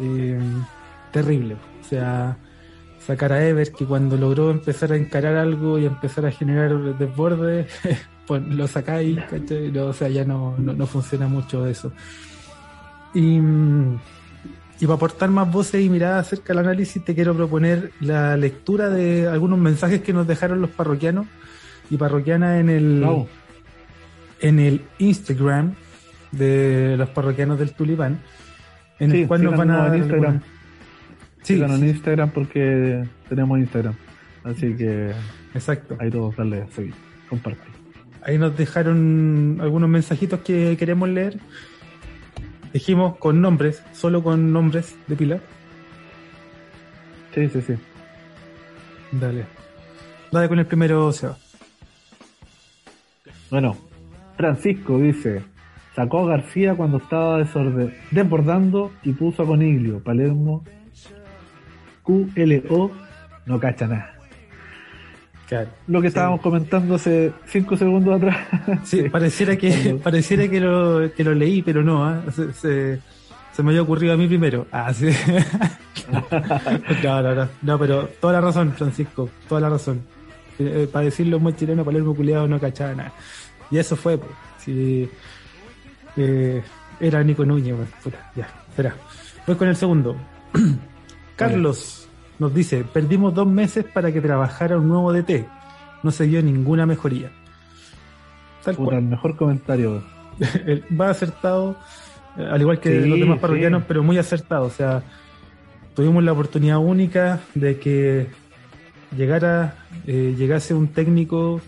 [0.00, 0.38] Eh,
[1.10, 1.56] terrible.
[1.80, 2.36] O sea,
[3.06, 7.66] sacar a Ever, que cuando logró empezar a encarar algo y empezar a generar desbordes,
[8.26, 9.18] pues lo sacáis,
[9.78, 11.92] o sea, ya no, no, funciona mucho eso.
[13.14, 18.36] Y, y para aportar más voces y miradas acerca del análisis, te quiero proponer la
[18.36, 21.26] lectura de algunos mensajes que nos dejaron los parroquianos
[21.88, 23.26] y parroquianas en el,
[24.40, 25.74] en el Instagram
[26.32, 28.20] de los parroquianos del Tulipán,
[28.98, 29.96] en el cual nos van a dar
[31.54, 31.78] Instagram.
[31.78, 33.94] Sí, en Instagram porque tenemos Instagram.
[34.44, 35.12] Así que
[35.54, 35.96] Exacto.
[36.00, 36.94] ahí todos darle a seguir,
[37.28, 37.74] compartir.
[38.22, 41.38] Ahí nos dejaron algunos mensajitos que queremos leer
[42.76, 45.40] Dijimos con nombres, solo con nombres de pila.
[47.34, 47.74] Sí, sí, sí.
[49.12, 49.46] Dale.
[50.30, 51.38] Dale con el primero, Seba.
[53.50, 53.78] Bueno,
[54.36, 55.42] Francisco dice,
[55.94, 60.62] sacó a García cuando estaba desorden, desbordando y puso a Coniglio, Palermo,
[62.06, 62.90] QLO,
[63.46, 64.16] no cacha nada.
[65.86, 68.36] Lo que estábamos comentando hace cinco segundos atrás.
[68.84, 72.22] Sí, pareciera que pareciera que lo, que lo leí, pero no, ¿ah?
[72.34, 74.66] se, se, me había ocurrido a mí primero.
[74.72, 75.08] Ah, sí.
[77.02, 80.02] no, no, no, pero toda la razón, Francisco, toda la razón.
[80.58, 83.12] Eh, para decirlo muy chileno, Palermo culiado no cachaba nada.
[83.70, 84.32] Y eso fue, pues.
[84.58, 85.08] Sí,
[86.16, 86.62] eh,
[86.98, 87.76] era Nico Núñez,
[88.34, 88.96] ya, espera.
[89.46, 90.16] Voy con el segundo.
[91.36, 92.08] Carlos
[92.38, 95.46] nos dice, perdimos dos meses para que trabajara un nuevo DT.
[96.02, 97.30] No se dio ninguna mejoría.
[98.64, 98.98] Tal cual.
[98.98, 100.02] El mejor comentario.
[101.00, 101.76] Va acertado,
[102.36, 104.64] eh, al igual que los demás parroquianos, pero muy acertado.
[104.64, 105.02] O sea,
[105.94, 108.26] tuvimos la oportunidad única de que
[109.16, 109.76] llegara,
[110.06, 111.60] eh, llegase un técnico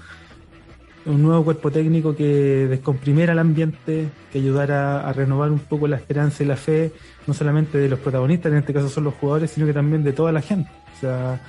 [1.08, 5.96] un nuevo cuerpo técnico que descomprimiera el ambiente, que ayudara a renovar un poco la
[5.96, 6.92] esperanza y la fe,
[7.26, 10.12] no solamente de los protagonistas, en este caso son los jugadores, sino que también de
[10.12, 10.70] toda la gente.
[10.96, 11.40] O sea,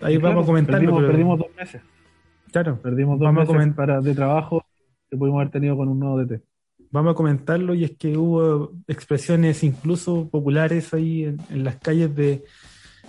[0.00, 0.96] ahí vamos a comentarlo.
[0.96, 1.82] Perdimos, dos meses.
[2.50, 4.64] Claro, perdimos dos meses para, de trabajo
[5.08, 6.42] que pudimos haber tenido con un nuevo DT.
[6.90, 12.44] Vamos a comentarlo y es que hubo expresiones incluso populares ahí en las calles de,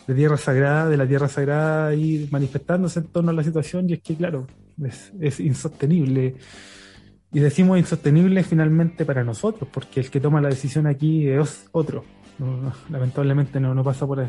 [0.09, 3.93] de tierra sagrada, de la tierra sagrada y manifestándose en torno a la situación y
[3.93, 4.47] es que claro,
[4.83, 6.33] es, insostenible.
[7.31, 12.05] Y decimos insostenible finalmente para nosotros, porque el que toma la decisión aquí es otro.
[12.89, 14.27] lamentablemente no, no pasa por,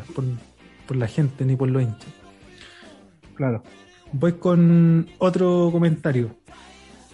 [0.85, 2.13] por, la gente ni por los hinchas.
[3.33, 3.63] Claro.
[4.13, 6.35] Voy con otro comentario.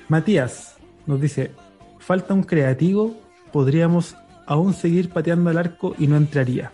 [0.09, 1.51] Matías nos dice,
[1.99, 3.15] falta un creativo,
[3.53, 6.70] podríamos aún seguir pateando al arco y no entraría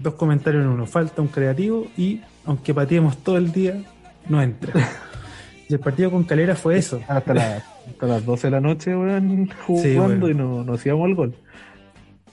[0.00, 0.86] dos comentarios en uno.
[0.86, 3.82] Falta un creativo y, aunque pateemos todo el día,
[4.28, 4.72] no entra.
[5.68, 7.00] y el partido con Calera fue eso.
[7.08, 7.62] Hasta,
[8.00, 11.34] las 12 de la noche, weón, jugando y no, no hacíamos el gol.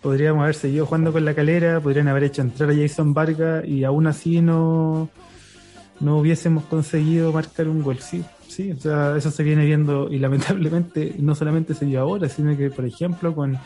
[0.01, 3.83] Podríamos haber seguido jugando con la Calera, podrían haber hecho entrar a Jason Vargas y
[3.83, 5.09] aún así no,
[5.99, 7.97] no hubiésemos conseguido marcar un gol.
[7.99, 12.29] Sí, sí, o sea, eso se viene viendo y lamentablemente no solamente se vio ahora,
[12.29, 13.57] sino que, por ejemplo, con,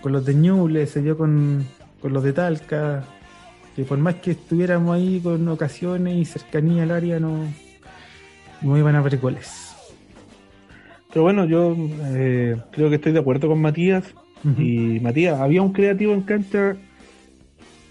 [0.00, 1.66] con los de Ñuble, se vio con,
[2.04, 3.02] con los de Talca,
[3.74, 7.46] que por más que estuviéramos ahí con ocasiones y cercanía al área, no,
[8.60, 9.74] no iban a haber goles.
[11.08, 11.74] Pero bueno, yo
[12.14, 14.04] eh, creo que estoy de acuerdo con Matías.
[14.58, 16.76] Y Matías, había un creativo en cancha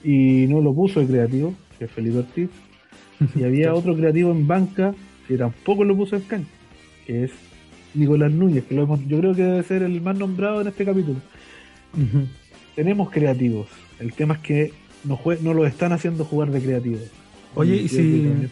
[0.03, 2.51] y no lo puso el creativo, que es Felipe Ortiz.
[3.36, 4.93] Y había otro creativo en banca
[5.28, 6.51] que tampoco lo puso en cancha,
[7.07, 7.32] que es
[7.95, 10.86] Nicolás Núñez, que lo hemos, yo creo que debe ser el más nombrado en este
[10.86, 11.20] capítulo.
[12.76, 13.67] Tenemos creativos,
[13.99, 16.99] el tema es que no, no lo están haciendo jugar de creativo.
[17.55, 18.49] Oye, y, si.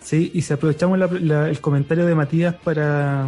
[0.00, 3.26] Sí, y si aprovechamos el comentario de Matías para,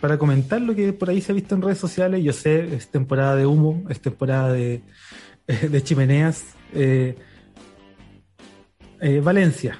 [0.00, 2.22] para comentar lo que por ahí se ha visto en redes sociales.
[2.22, 4.82] Yo sé, es temporada de humo, es temporada de,
[5.46, 6.44] de chimeneas.
[6.74, 7.16] Eh,
[9.00, 9.78] eh, Valencia.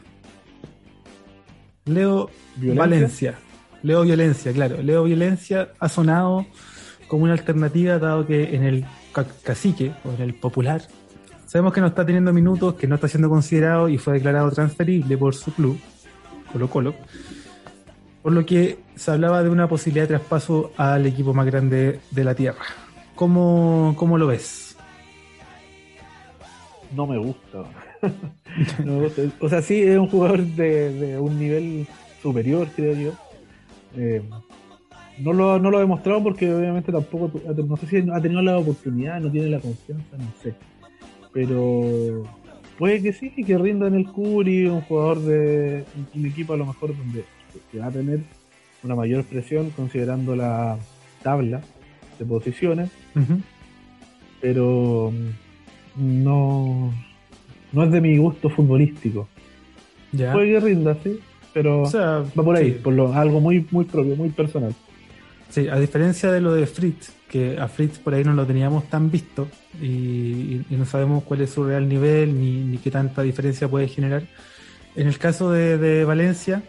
[1.84, 3.34] Leo Valencia.
[3.82, 4.82] Leo Violencia, claro.
[4.82, 6.46] Leo Violencia ha sonado
[7.06, 10.82] como una alternativa, dado que en el cacique o en el popular.
[11.46, 15.16] Sabemos que no está teniendo minutos, que no está siendo considerado y fue declarado transferible
[15.16, 15.78] por su club,
[16.52, 16.94] Colo Colo.
[18.22, 22.24] Por lo que se hablaba de una posibilidad de traspaso al equipo más grande de
[22.24, 22.64] la tierra.
[23.14, 24.76] ¿Cómo, cómo lo ves?
[26.94, 27.64] No me gusta.
[29.40, 31.86] O sea, sí, es un jugador de, un nivel
[32.22, 33.12] superior, creo yo.
[33.96, 34.22] Eh,
[35.18, 38.58] no lo, no lo ha demostrado porque obviamente tampoco, no sé si ha tenido la
[38.58, 40.54] oportunidad, no tiene la confianza, no sé.
[41.32, 42.24] Pero
[42.78, 45.84] puede que sí, que rinda en el Curi, un jugador de
[46.14, 47.24] un equipo a lo mejor donde
[47.78, 48.20] va a tener
[48.82, 50.78] una mayor presión considerando la
[51.22, 51.62] tabla
[52.18, 52.90] de posiciones.
[54.40, 55.12] Pero
[55.96, 56.92] no,
[57.72, 59.28] no es de mi gusto futbolístico.
[60.12, 61.18] Puede que rinda, sí,
[61.52, 64.74] pero va por ahí, por lo, algo muy, muy propio, muy personal.
[65.56, 69.10] A diferencia de lo de Fritz, que a Fritz por ahí no lo teníamos tan
[69.10, 69.46] visto
[69.80, 74.24] y, no sabemos cuál es su real nivel ni, qué tanta diferencia puede generar.
[74.96, 76.62] En el caso de, Valencia,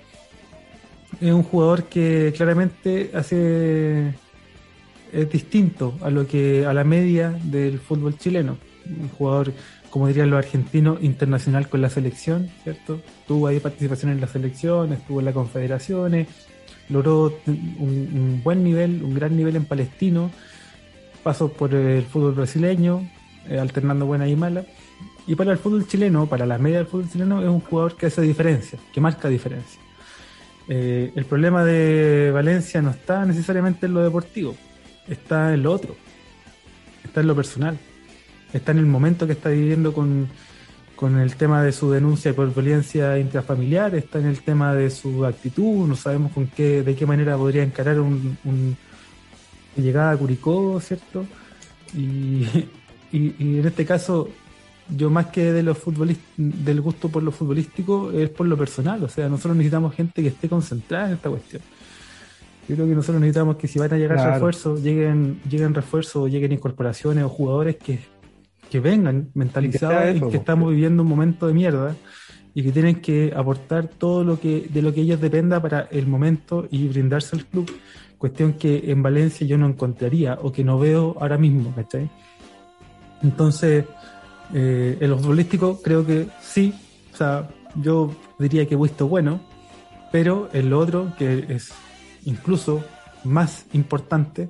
[1.19, 4.13] es un jugador que claramente hace
[5.11, 8.57] es distinto a lo que a la media del fútbol chileno.
[8.85, 9.51] Un jugador,
[9.89, 13.01] como dirían los argentinos, internacional con la selección, ¿cierto?
[13.27, 16.27] Tuvo ahí participación en las selecciones, estuvo en las confederaciones,
[16.89, 20.31] logró un, buen nivel, un gran nivel en Palestino,
[21.23, 23.09] pasó por el fútbol brasileño,
[23.49, 24.65] eh, alternando buena y mala.
[25.27, 28.05] Y para el fútbol chileno, para la media del fútbol chileno, es un jugador que
[28.07, 29.79] hace diferencia, que marca diferencia.
[30.67, 34.55] Eh, el problema de Valencia no está necesariamente en lo deportivo,
[35.07, 35.95] está en lo otro,
[37.03, 37.77] está en lo personal,
[38.53, 40.27] está en el momento que está viviendo con,
[40.95, 45.25] con el tema de su denuncia por violencia intrafamiliar, está en el tema de su
[45.25, 48.77] actitud, no sabemos con qué, de qué manera podría encarar un,
[49.75, 51.25] llegada a Curicó, ¿cierto?
[51.93, 52.45] Y,
[53.11, 54.29] en este caso,
[54.89, 55.77] yo más que de los
[56.37, 60.29] del gusto por lo futbolístico, es por lo personal, o sea, nosotros necesitamos gente que
[60.29, 61.61] esté concentrada en esta cuestión.
[62.67, 66.51] Yo creo que nosotros necesitamos que si van a llegar refuerzos, lleguen, lleguen refuerzos, lleguen
[66.51, 67.99] incorporaciones o jugadores que
[68.69, 71.95] que vengan mentalizados y que, estamos viviendo un momento de mierda
[72.53, 76.07] y que tienen que aportar todo lo que de lo que ellos dependa para el
[76.07, 77.71] momento y brindarse al club.
[78.17, 82.09] Cuestión que en Valencia yo no encontraría o que no veo ahora mismo, ¿cachai?
[83.21, 83.85] Entonces,
[84.53, 86.73] eh, en lo futbolístico creo que sí,
[87.13, 89.41] o sea, yo diría que he visto bueno,
[90.11, 91.73] pero el otro, que es
[92.23, 92.83] incluso
[93.23, 94.47] más importante,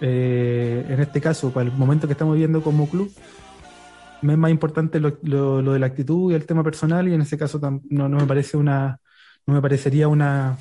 [0.00, 3.10] eh, en este caso, para el momento que estamos viviendo como club,
[4.22, 7.20] me es más importante lo, lo, de la actitud y el tema personal, y en
[7.22, 9.00] ese caso no, no me parece una,
[9.46, 10.58] no me parecería una,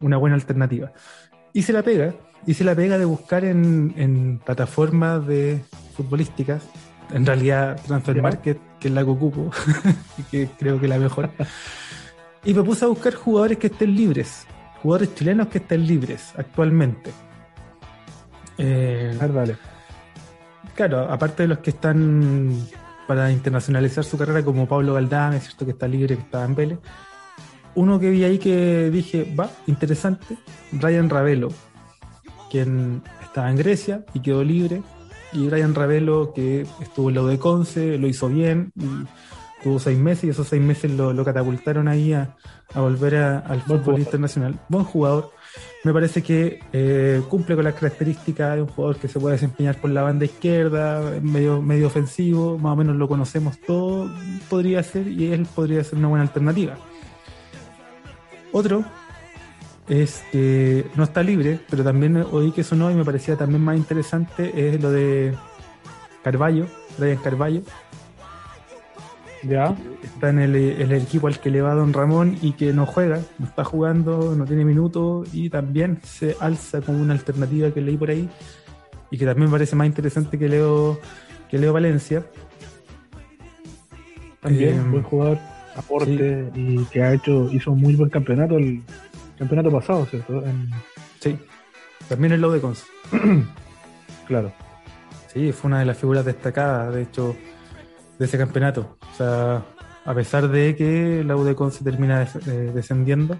[0.00, 0.92] una buena alternativa.
[1.52, 2.14] Hice la pega,
[2.46, 5.62] hice la pega de buscar en, en plataformas de
[5.96, 6.62] futbolísticas,
[7.12, 9.50] en realidad Transfer Market, que es la que ocupo,
[10.30, 11.30] que creo que es la mejor.
[12.44, 14.46] Y me puse a buscar jugadores que estén libres,
[14.82, 17.12] jugadores chilenos que estén libres actualmente.
[18.64, 19.56] Eh, vale.
[20.74, 22.56] Claro, aparte de los que están
[23.08, 26.78] para internacionalizar su carrera, como Pablo Galdame, cierto que está libre, que está en Vélez.
[27.74, 30.38] Uno que vi ahí que dije, va, interesante,
[30.72, 31.48] Ryan Ravelo,
[32.50, 34.82] quien estaba en Grecia y quedó libre.
[35.32, 38.86] Y Ryan Ravelo, que estuvo en la de Conce, lo hizo bien, y
[39.62, 42.36] tuvo seis meses y esos seis meses lo, catapultaron ahí a,
[42.74, 44.60] volver al fútbol internacional.
[44.68, 45.32] Buen jugador.
[45.84, 49.80] Me parece que eh, cumple con las características de un jugador que se puede desempeñar
[49.80, 54.10] por la banda izquierda, medio, medio ofensivo, más o menos lo conocemos todo,
[54.48, 56.76] podría ser, y él podría ser una buena alternativa.
[58.52, 58.84] Otro
[59.88, 63.76] es que no está libre, pero también oí que sonó y me parecía también más
[63.76, 65.34] interesante, es lo de
[66.22, 66.66] Carballo,
[66.98, 67.62] Ryan Carballo,
[69.42, 69.76] ya.
[70.02, 73.46] Está en el, equipo al que le va Don Ramón y que no juega, no
[73.46, 78.10] está jugando, no tiene minutos y también se alza como una alternativa que leí por
[78.10, 78.28] ahí
[79.10, 80.98] y que también me parece más interesante que Leo,
[81.50, 82.24] que Leo Valencia.
[84.40, 85.38] También, eh, buen jugador,
[85.76, 88.82] aporte y que ha hecho, hizo un muy buen campeonato el
[89.38, 90.42] campeonato pasado, ¿cierto?
[91.20, 91.38] Sí,
[92.08, 92.84] también el Low de Cons.
[94.26, 94.52] claro.
[95.32, 97.36] Sí, fue una de las figuras destacadas, de hecho
[98.18, 98.96] de ese campeonato.
[99.12, 99.62] O sea,
[100.04, 103.38] a pesar de que la UDECON se termina eh, descendiendo,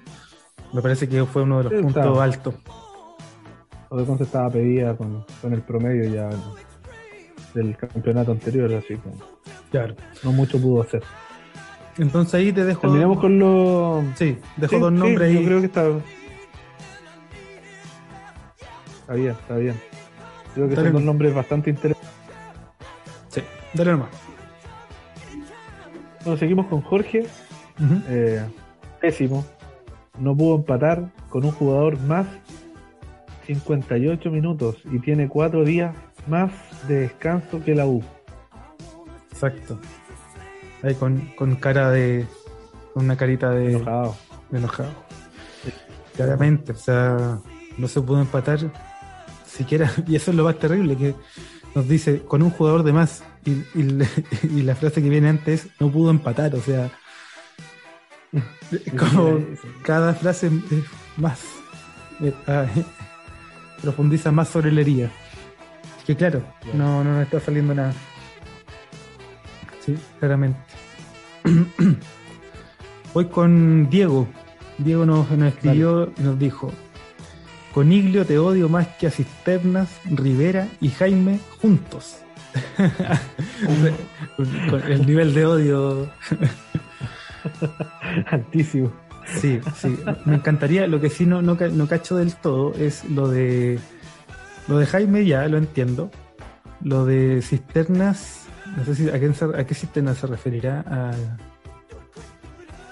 [0.73, 2.55] me parece que fue uno de los puntos altos.
[3.91, 6.31] La UDECON se estaba pedida con, el promedio ya
[7.55, 9.11] del campeonato anterior, así que
[9.71, 9.95] claro.
[10.23, 11.03] no mucho pudo hacer.
[11.99, 12.81] Entonces ahí te dejo.
[12.81, 14.05] Terminamos con los.
[14.17, 15.41] Sí, dejo dos nombres ahí.
[15.41, 15.87] Yo creo que está.
[19.01, 19.81] Está bien, está bien.
[20.55, 22.11] Creo que son dos nombres bastante interesantes.
[23.29, 23.43] Sí,
[23.75, 24.22] dale nomás.
[26.25, 27.27] Bueno, seguimos con Jorge.
[28.09, 28.43] Eh,
[29.01, 29.45] pésimo.
[30.19, 32.27] No pudo empatar con un jugador más
[33.47, 35.95] 58 minutos y tiene cuatro días
[36.29, 36.53] más
[36.87, 38.03] de descanso que la U.
[39.33, 39.79] Exacto.
[40.83, 42.27] Ahí con, cara de.
[42.95, 43.73] con una carita de.
[43.73, 44.17] Enojado.
[44.51, 44.91] De enojado.
[46.15, 47.39] Claramente, o sea,
[47.79, 48.59] no se pudo empatar
[49.47, 49.91] siquiera.
[50.07, 51.15] Y eso es lo más terrible, que
[51.75, 53.25] nos dice con un jugador de más
[53.75, 56.91] y, la frase que viene antes no pudo empatar, o sea,
[58.99, 59.41] como
[59.83, 60.85] cada frase es
[61.17, 61.41] más
[62.23, 62.67] eh, ah,
[63.83, 65.11] profundiza más sobre la herida.
[65.99, 66.43] Es que claro,
[66.75, 67.95] no, no nos está saliendo nada.
[69.85, 70.59] Sí, claramente.
[73.15, 74.29] Voy con Diego.
[74.79, 76.73] Diego nos, nos escribió y nos dijo,
[77.75, 82.23] con Iglio te odio más que a Cisternas, Rivera y Jaime juntos.
[84.89, 86.11] el nivel de odio
[88.31, 88.93] altísimo.
[89.27, 89.99] Sí, sí.
[90.25, 91.57] Me encantaría, lo que sí no, no,
[91.89, 93.79] cacho del todo es lo de
[94.69, 96.11] lo de Jaime ya, lo entiendo.
[96.83, 98.47] Lo de cisternas,
[98.77, 101.13] no sé si a qué, a qué cisterna se referirá a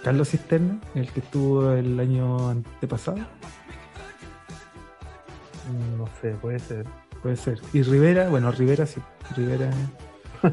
[0.04, 3.18] Carlos Cisterna, el que estuvo el año antepasado.
[5.98, 6.86] No sé, puede ser.
[7.22, 7.60] Puede ser.
[7.72, 9.00] Y Rivera, bueno, Rivera sí.
[9.36, 9.70] Rivera.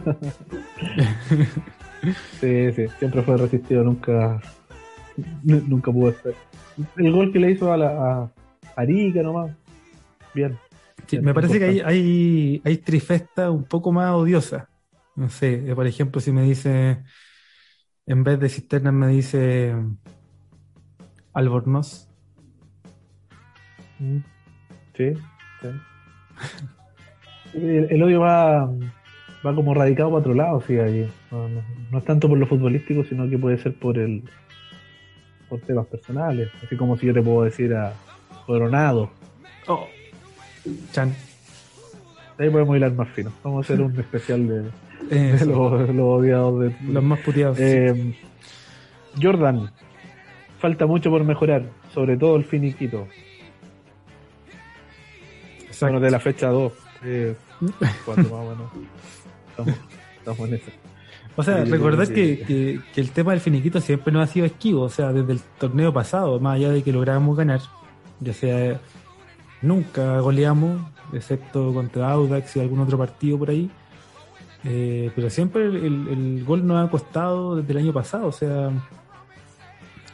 [2.42, 4.42] sí, sí, siempre fue resistido, nunca
[5.44, 6.34] nunca pudo estar.
[6.98, 8.32] El gol que le hizo a, la, a
[8.76, 9.56] Arica nomás.
[10.34, 10.58] Bien.
[11.22, 14.70] me parece que hay, hay, hay trifesta un poco más odiosa.
[15.16, 17.04] No sé, eh, por ejemplo, si me dice,
[18.06, 19.76] en vez de cisterna, me dice
[21.34, 22.08] Albornoz.
[24.00, 24.20] Mm.
[24.96, 25.14] Sí,
[25.62, 25.68] sí.
[27.54, 28.66] El, odio va,
[29.46, 30.76] va como radicado para otro lado, sí,
[31.32, 34.24] No, es tanto por lo futbolístico, sino que puede ser por el
[35.50, 36.50] por temas personales.
[36.64, 37.94] Así como si yo te puedo decir a
[38.46, 39.10] Coronado.
[39.68, 39.88] Oh.
[40.92, 41.14] Chan.
[42.38, 43.32] Ahí podemos hilar más fino.
[43.44, 47.58] Vamos a hacer un especial de, los, odiados de los más puteados.
[47.60, 48.16] Eh,
[49.22, 49.72] Jordan,
[50.60, 51.64] falta mucho por mejorar,
[51.94, 53.08] sobre todo el finiquito.
[55.82, 56.74] Bueno, de la fecha 2.
[57.04, 59.76] Eh, más Estamos,
[60.18, 60.72] estamos, en eso.
[61.36, 65.14] O sea, recordar que, el tema del finiquito siempre nos ha sido esquivo, o sea,
[65.14, 67.62] desde el torneo pasado, más allá de que logramos ganar,
[68.20, 68.80] ya sea
[69.62, 70.82] nunca goleamos,
[71.14, 73.70] excepto contra Audax y algún otro partido por ahí,
[74.64, 78.72] eh, pero siempre el, gol nos ha costado desde el año pasado, o sea,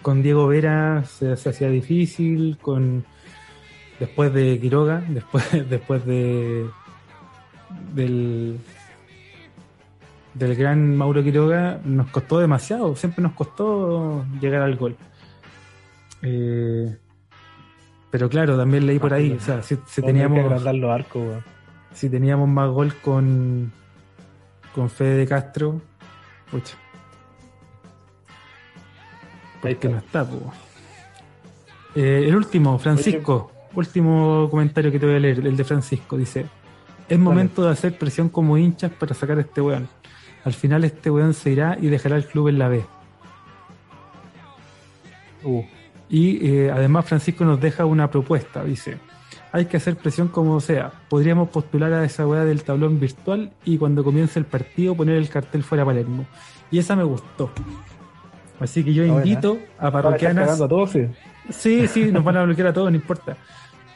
[0.02, 3.06] con Diego Vera se, hacía difícil, con
[4.04, 6.66] después de Quiroga, después, después de
[7.96, 8.60] del
[10.34, 14.98] del gran Mauro Quiroga nos costó demasiado, siempre nos costó llegar al gol.
[16.22, 16.98] Eh,
[18.12, 20.62] pero claro, también leí por ahí, o sea, si, teníamos
[21.94, 23.72] si teníamos más gol con
[24.76, 25.80] con Fede de Castro,
[26.52, 26.76] pucha.
[29.80, 30.28] que no está,
[31.96, 36.46] eh, el último, Francisco, último comentario que te voy a leer, el de Francisco, dice,
[37.10, 39.88] es momento de hacer presión como hinchas para sacar a este weón.
[40.44, 42.86] Al final este weón se irá y dejará el club en la B.
[45.44, 45.64] Uh.
[46.10, 48.98] Y eh, además Francisco nos deja una propuesta, dice,
[49.52, 50.92] hay que hacer presión como sea.
[51.10, 55.30] Podríamos postular a esa weá del tablón virtual y cuando comience el partido poner el
[55.30, 56.26] cartel fuera Palermo.
[56.72, 57.52] Y esa me gustó.
[58.60, 60.62] Así que yo invito a parroquianas.
[60.62, 61.08] A todos, sí.
[61.50, 63.38] sí, sí, nos van a bloquear a todos, no importa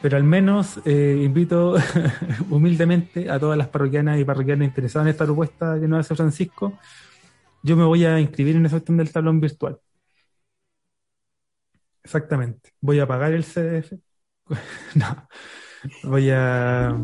[0.00, 1.74] pero al menos eh, invito
[2.50, 6.78] humildemente a todas las parroquianas y parroquianas interesadas en esta propuesta que nos hace Francisco.
[7.62, 9.78] Yo me voy a inscribir en esa opción del tablón virtual.
[12.04, 12.70] Exactamente.
[12.80, 13.92] Voy a pagar el CDF.
[14.94, 15.28] no.
[16.04, 16.96] Voy a.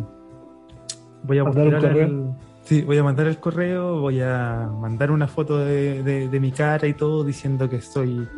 [1.24, 2.38] Voy a mandar correo.
[2.64, 6.86] sí, voy a mandar el correo, voy a mandar una foto de, de mi cara
[6.86, 8.28] y todo diciendo que estoy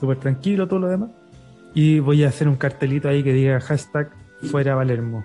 [0.00, 1.10] súper tranquilo, todo lo demás
[1.74, 4.10] y voy a hacer un cartelito ahí que diga hashtag
[4.50, 5.24] fuera Valermo.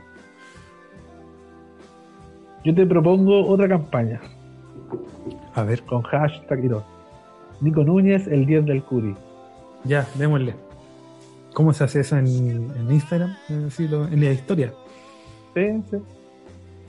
[2.65, 4.19] Yo te propongo otra campaña.
[5.53, 5.83] A ver.
[5.83, 6.85] Con hashtag y todo.
[7.61, 9.15] Nico Núñez, el 10 del Curi.
[9.83, 10.55] Ya, démosle.
[11.53, 13.35] ¿Cómo se hace eso en, en Instagram?
[13.49, 14.73] En la historia.
[15.53, 15.97] Sí, sí.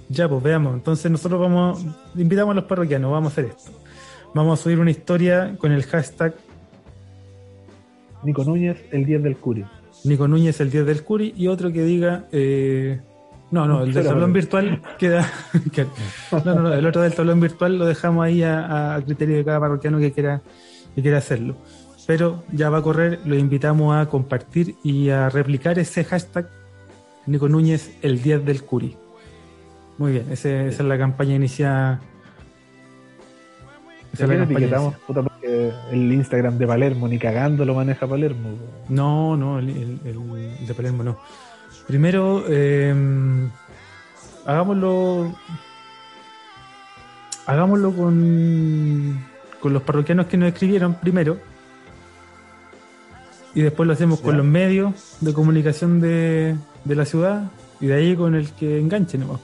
[0.09, 0.75] Ya, pues veamos.
[0.75, 1.85] Entonces nosotros vamos,
[2.17, 3.71] invitamos a los parroquianos, vamos a hacer esto.
[4.35, 6.35] Vamos a subir una historia con el hashtag
[8.23, 9.65] Nico Núñez, el 10 del Curi.
[10.05, 12.27] Nico Núñez, el 10 del Curi, y otro que diga.
[12.33, 13.01] Eh,
[13.51, 15.29] no, no, el del tablón virtual queda.
[16.45, 19.59] no, no, no, el otro del tablón virtual lo dejamos ahí a, criterio de cada
[19.61, 20.43] parroquiano que quiera,
[20.95, 21.57] que quiera hacerlo.
[22.07, 26.49] Pero ya va a correr, lo invitamos a compartir y a replicar ese hashtag
[27.27, 28.97] Nico Núñez, el 10 del Curi.
[29.99, 32.01] Muy bien, esa es la campaña iniciada
[34.13, 38.51] etiquetamos, puta, porque el Instagram de Palermo, ni cagando lo maneja Palermo.
[38.89, 41.19] No, no, el, de Palermo no.
[41.87, 42.95] Primero, eh,
[44.47, 45.35] hagámoslo.
[47.47, 49.27] Hagámoslo con,
[49.61, 51.39] con los parroquianos que nos escribieron primero.
[53.55, 56.55] Y después lo hacemos con los medios de comunicación de,
[56.85, 57.51] de, la ciudad.
[57.81, 59.41] Y de ahí con el que enganche nomás.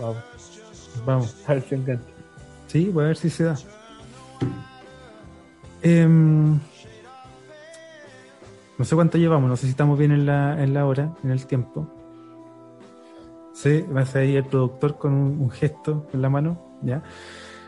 [0.00, 0.16] Vamos.
[1.04, 1.36] Vamos.
[1.46, 2.15] A ver si engancha.
[2.76, 3.56] Sí, voy a ver si se da.
[5.80, 6.58] Em,
[8.76, 11.30] no sé cuánto llevamos, no sé si estamos bien en la, en la hora, en
[11.30, 11.88] el tiempo.
[13.54, 17.02] Sí, va a ser ahí el productor con un, gesto en la mano, ¿ya?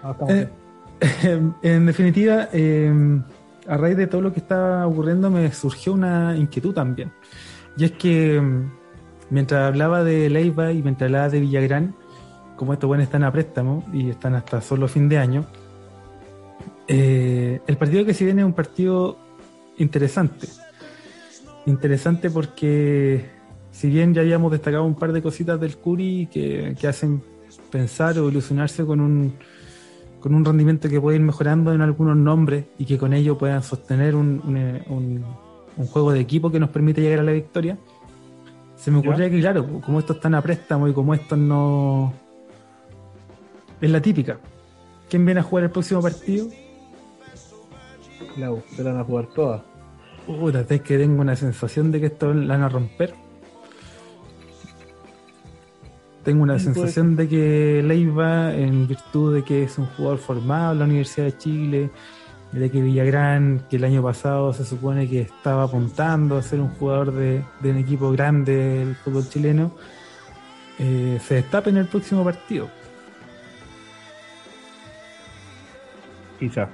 [0.03, 0.51] Ah, eh,
[1.63, 3.23] en definitiva, em,
[3.67, 7.13] a raíz de todo lo que estaba ocurriendo me surgió una inquietud también.
[7.79, 8.71] Y es que em,
[9.31, 11.95] mientras hablaba de Leiva y mientras hablaba de Villagrán,
[12.59, 15.47] como estos buenos están a préstamo y están hasta solo fin de año,
[16.89, 19.17] eh, el partido que se viene es un partido
[19.79, 20.49] interesante.
[21.67, 23.31] Interesante porque
[23.71, 27.23] si bien ya habíamos destacado un par de cositas del Curi que, hacen
[27.71, 29.35] pensar o ilusionarse con un,
[30.19, 33.63] con un rendimiento que puede ir mejorando en algunos nombres y que con ello puedan
[33.63, 34.43] sostener un,
[34.89, 35.25] un,
[35.77, 37.79] un juego de equipo que nos permite llegar a la victoria,
[38.75, 42.13] se me ocurría que, claro, como estos están a préstamo y como estos no,
[43.81, 44.39] es la típica.
[45.09, 46.49] ¿Quién viene a jugar el próximo partido?
[48.37, 49.63] La se van a jugar todas.
[50.27, 53.15] Puta, es que tengo una sensación de que esto la van a romper.
[56.23, 60.79] Tengo una sensación de que Leiva, en virtud de que es un jugador formado en
[60.81, 61.91] la Universidad de Chile,
[62.53, 66.69] de que Villagrán, que el año pasado se supone que estaba apuntando a ser un
[66.69, 69.73] jugador de, un equipo grande del fútbol chileno,
[70.79, 72.69] eh, se destape en el próximo partido.
[76.39, 76.69] Quizá.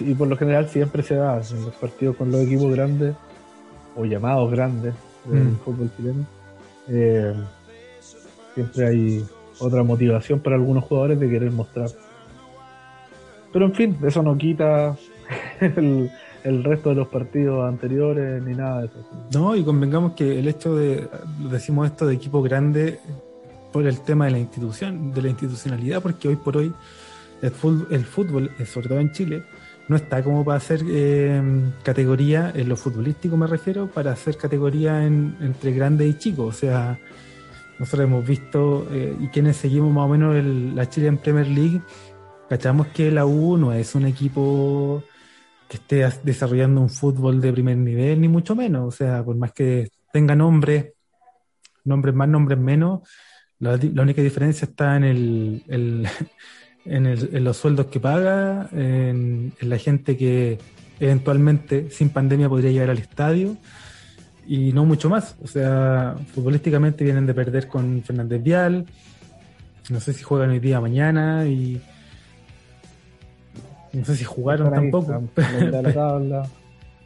[0.00, 3.14] y, por lo general siempre se da en los partidos con los equipos grandes
[3.96, 4.94] o llamados grandes
[5.24, 5.58] del mm.
[5.64, 6.26] fútbol chileno.
[6.88, 7.34] Eh,
[8.54, 9.26] siempre hay
[9.58, 11.90] otra motivación para algunos jugadores de querer mostrar
[13.52, 14.96] Pero en fin, eso no quita
[15.60, 16.10] el,
[16.44, 18.96] el resto de los partidos anteriores ni nada de eso.
[19.32, 21.08] No, y convengamos que el hecho de,
[21.50, 22.98] decimos esto de equipo grande
[23.72, 26.72] por el tema de la institución, de la institucionalidad, porque hoy por hoy
[27.42, 29.44] el fútbol, el fútbol eh, sobre todo en Chile,
[29.88, 31.42] no está como para hacer eh,
[31.82, 36.56] categoría, en lo futbolístico me refiero, para hacer categoría entre grandes y chicos.
[36.56, 36.98] O sea,
[37.78, 41.48] nosotros hemos visto, eh, y quienes seguimos más o menos el, la Chile en Premier
[41.48, 41.80] League,
[42.48, 45.02] cachamos que la U no es un equipo
[45.68, 48.86] que esté desarrollando un fútbol de primer nivel, ni mucho menos.
[48.86, 50.92] O sea, por más que tenga nombres,
[51.84, 53.00] nombres más, nombres menos,
[53.60, 56.08] la, única diferencia está en el,
[56.84, 60.58] en, los sueldos que paga, en, la gente que
[60.98, 63.56] eventualmente sin pandemia podría llegar al estadio
[64.46, 65.36] y no mucho más.
[65.42, 68.86] O sea, futbolísticamente vienen de perder con Fernández Vial,
[69.88, 71.80] no sé si juegan hoy día mañana y
[73.92, 75.24] no sé si jugaron tampoco.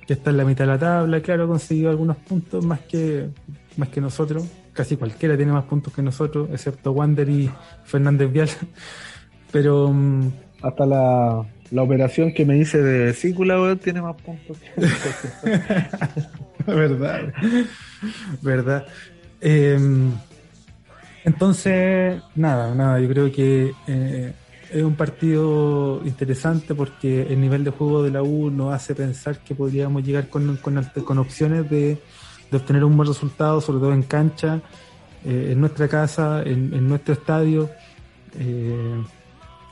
[0.07, 3.31] que está en la mitad de la tabla, claro, ha conseguido algunos puntos más que,
[3.77, 4.45] más que nosotros.
[4.73, 7.51] Casi cualquiera tiene más puntos que nosotros, excepto Wander y
[7.85, 8.49] Fernández Vial.
[9.55, 9.89] Pero.
[9.93, 10.33] Mm,
[10.63, 14.83] Hasta la, la operación que me hice de vesícula, tiene más puntos que
[16.67, 17.33] Verdad.
[18.43, 18.87] Verdad.
[19.41, 20.11] Em,
[21.25, 23.73] entonces, nada, nada, yo creo que.
[23.87, 24.33] Eh,
[24.73, 29.39] es un partido interesante porque el nivel de juego de la U nos hace pensar
[29.39, 31.99] que podríamos llegar con, con, opciones de,
[32.51, 34.63] obtener un buen resultado, sobre todo en cancha,
[35.25, 37.71] eh, en nuestra casa, en, nuestro estadio.
[38.37, 39.05] Eh,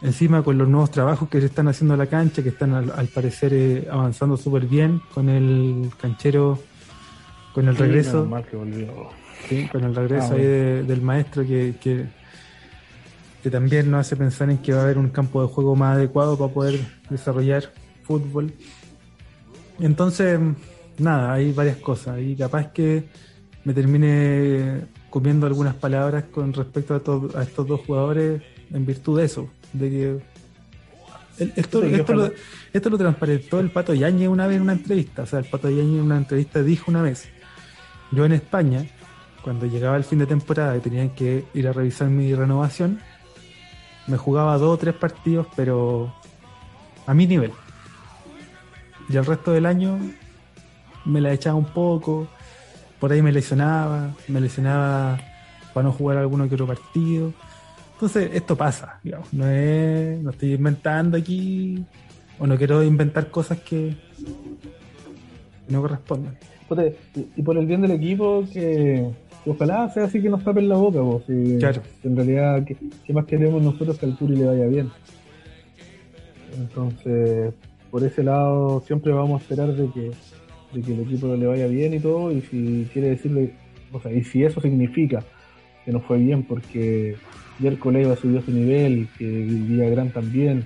[0.02, 3.06] encima con los nuevos trabajos que se están haciendo en la cancha, que están al,
[3.08, 6.58] parecer eh, avanzando súper bien con el canchero,
[7.54, 8.28] con el regreso.
[9.70, 10.44] con el regreso ah, ahí
[10.86, 12.06] del maestro que, que
[13.42, 15.96] que también nos hace pensar en que va a haber un campo de juego más
[15.96, 16.80] adecuado para poder
[17.10, 17.72] desarrollar
[18.04, 18.52] fútbol.
[19.80, 20.38] Entonces,
[20.98, 23.04] nada, hay varias cosas y capaz que
[23.64, 26.94] me termine comiendo algunas palabras con respecto
[27.34, 28.42] a, a estos dos jugadores
[28.72, 30.32] en virtud de eso, de que
[31.38, 32.30] esto, esto, lo,
[32.72, 35.22] esto, lo, transparentó el Pato Yañez una vez en una entrevista.
[35.22, 37.28] O sea, el Pato Yañez en una entrevista dijo una vez,
[38.10, 38.86] yo en España,
[39.42, 43.00] cuando llegaba el fin de temporada y tenían que ir a revisar mi renovación,
[44.06, 46.14] me jugaba dos o tres partidos, pero
[47.06, 47.52] a mi nivel.
[49.08, 49.98] Y el resto del año
[51.04, 52.28] me la echaba un poco,
[53.00, 55.18] por ahí me lesionaba, me lesionaba
[55.74, 57.32] para no jugar alguno que otro partido.
[58.02, 61.84] Entonces, esto pasa, digamos, no es, no estoy inventando aquí,
[62.40, 63.94] o no quiero inventar cosas que
[65.68, 66.36] no corresponden.
[67.36, 69.08] Y por el bien del equipo, que
[69.46, 71.22] ojalá sea así que nos tapen la boca, vos.
[71.60, 71.80] claro.
[72.02, 74.90] En realidad, ¿qué, más queremos nosotros que al Turi le vaya bien?
[76.58, 77.54] Entonces,
[77.88, 80.10] por ese lado, siempre vamos a esperar de que,
[80.72, 82.32] de que el equipo le vaya bien y todo.
[82.32, 83.54] Y si quiere decirle,
[83.92, 85.22] o sea, y si eso significa
[85.84, 87.16] que nos fue bien porque
[87.62, 90.64] ya el colega subió su nivel, que Gran también,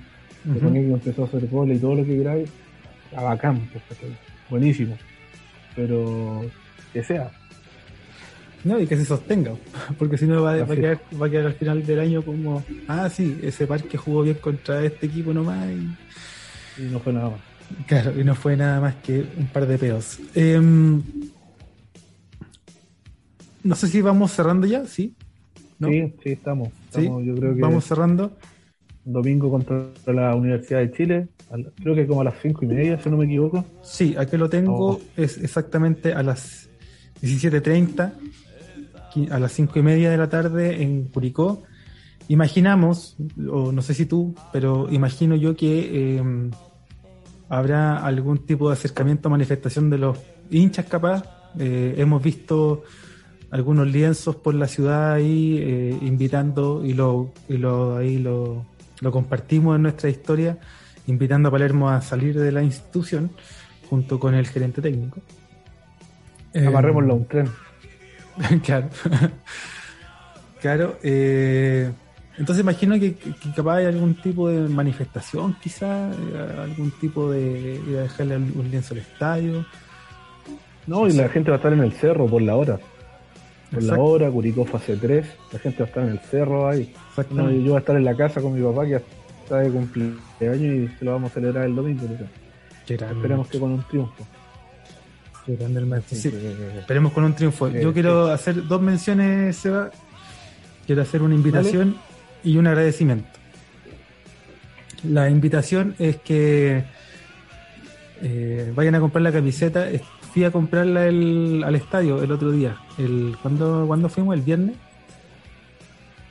[0.51, 2.49] que con él empezó a hacer goles y todo lo que queráis,
[3.15, 3.83] a bacán, pues,
[4.49, 4.97] buenísimo.
[5.75, 6.41] Pero
[6.91, 7.31] que sea,
[8.63, 9.53] no, y que se sostenga,
[9.97, 13.09] porque si no va, a quedar, va a quedar al final del año como, ah,
[13.09, 17.39] sí, ese parque jugó bien contra este equipo nomás y, no fue nada más.
[17.85, 20.19] Claro, y no fue nada más que un par de pedos.
[20.35, 21.01] Em,
[23.63, 25.13] no sé si vamos cerrando ya, ¿sí?
[25.79, 26.69] Sí, sí, estamos.
[26.93, 28.31] Yo creo que vamos cerrando.
[29.03, 31.27] Domingo contra la Universidad de Chile,
[31.81, 33.63] creo que como a las cinco y media, si no me equivoco.
[33.81, 35.01] Sí, aquí lo tengo, oh.
[35.15, 36.69] es exactamente a las
[37.21, 38.11] 17.30
[39.31, 41.63] a las cinco y media de la tarde en Curicó.
[42.27, 43.17] Imaginamos,
[43.49, 46.51] o no sé si tú, pero imagino yo que em,
[47.49, 50.17] habrá algún tipo de acercamiento, manifestación de los
[50.51, 51.23] hinchas capaz.
[51.57, 52.83] Eh, hemos visto
[53.51, 58.65] algunos lienzos por la ciudad ahí eh, invitando y lo, y lo ahí lo,
[58.99, 60.57] lo, compartimos en nuestra historia,
[61.07, 63.31] invitando a Palermo a salir de la institución
[63.89, 65.19] junto con el gerente técnico.
[66.55, 67.49] Amarrémoslo a un tren.
[68.63, 68.89] claro.
[70.61, 70.97] claro.
[71.03, 71.91] Eh,
[72.37, 73.15] entonces imagino que,
[73.55, 78.67] capaz hay algún tipo de manifestación, quizá, eh, algún tipo de ir a dejarle un
[78.69, 79.65] lienzo al estadio.
[80.85, 82.79] No, y la gente va a estar en el cerro por la hora.
[83.71, 86.93] Por la hora, Curicó fase 3, la gente va a estar en el cerro ahí.
[87.17, 89.01] yo voy a estar en la casa con mi papá que
[89.43, 90.21] está de cumpleaños
[90.61, 92.03] y se lo vamos a celebrar el domingo.
[92.87, 94.25] Esperemos que con un triunfo.
[96.77, 97.69] Esperemos con un triunfo.
[97.69, 99.91] Yo quiero hacer dos menciones, Seba.
[100.85, 101.97] Quiero hacer una invitación
[102.43, 103.27] y un agradecimiento.
[105.03, 106.83] La invitación es que
[108.21, 109.87] eh, vayan a comprar la camiseta.
[110.37, 112.77] Fui a comprarla al estadio el otro día.
[112.99, 114.35] El, ¿cuándo, ¿Cuándo fuimos?
[114.35, 114.75] ¿El viernes?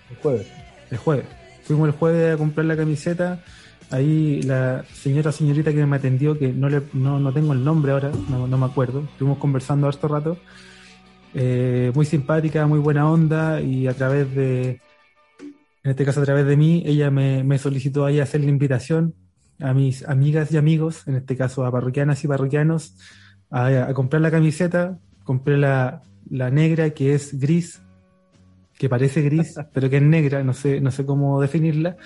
[0.08, 0.46] El jueves.
[0.92, 1.26] El jueves.
[1.64, 3.42] Fuimos el jueves a comprar la camiseta.
[3.90, 7.90] Ahí la señora, señorita que me atendió, que no, le, no, no tengo el nombre
[7.90, 9.00] ahora, no, no me acuerdo.
[9.10, 10.38] Estuvimos conversando harto rato.
[11.34, 14.80] Eh, muy simpática, muy buena onda y a través de,
[15.82, 19.16] en este caso a través de mí, ella me, me solicitó ahí hacer la invitación
[19.58, 22.94] a mis amigas y amigos, en este caso a parroquianas y parroquianos,
[23.50, 24.98] a, comprar la camiseta.
[25.24, 27.82] Compré la, la, negra que es gris,
[28.78, 31.96] que parece gris, pero que es negra, no sé, no sé cómo definirla.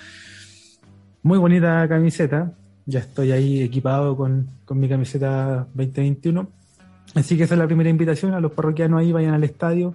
[1.23, 2.53] Muy bonita camiseta.
[2.87, 6.47] Ya estoy ahí equipado con, con mi camiseta 2021.
[7.13, 9.93] Así que esa es la primera invitación a los parroquianos ahí, vayan al estadio.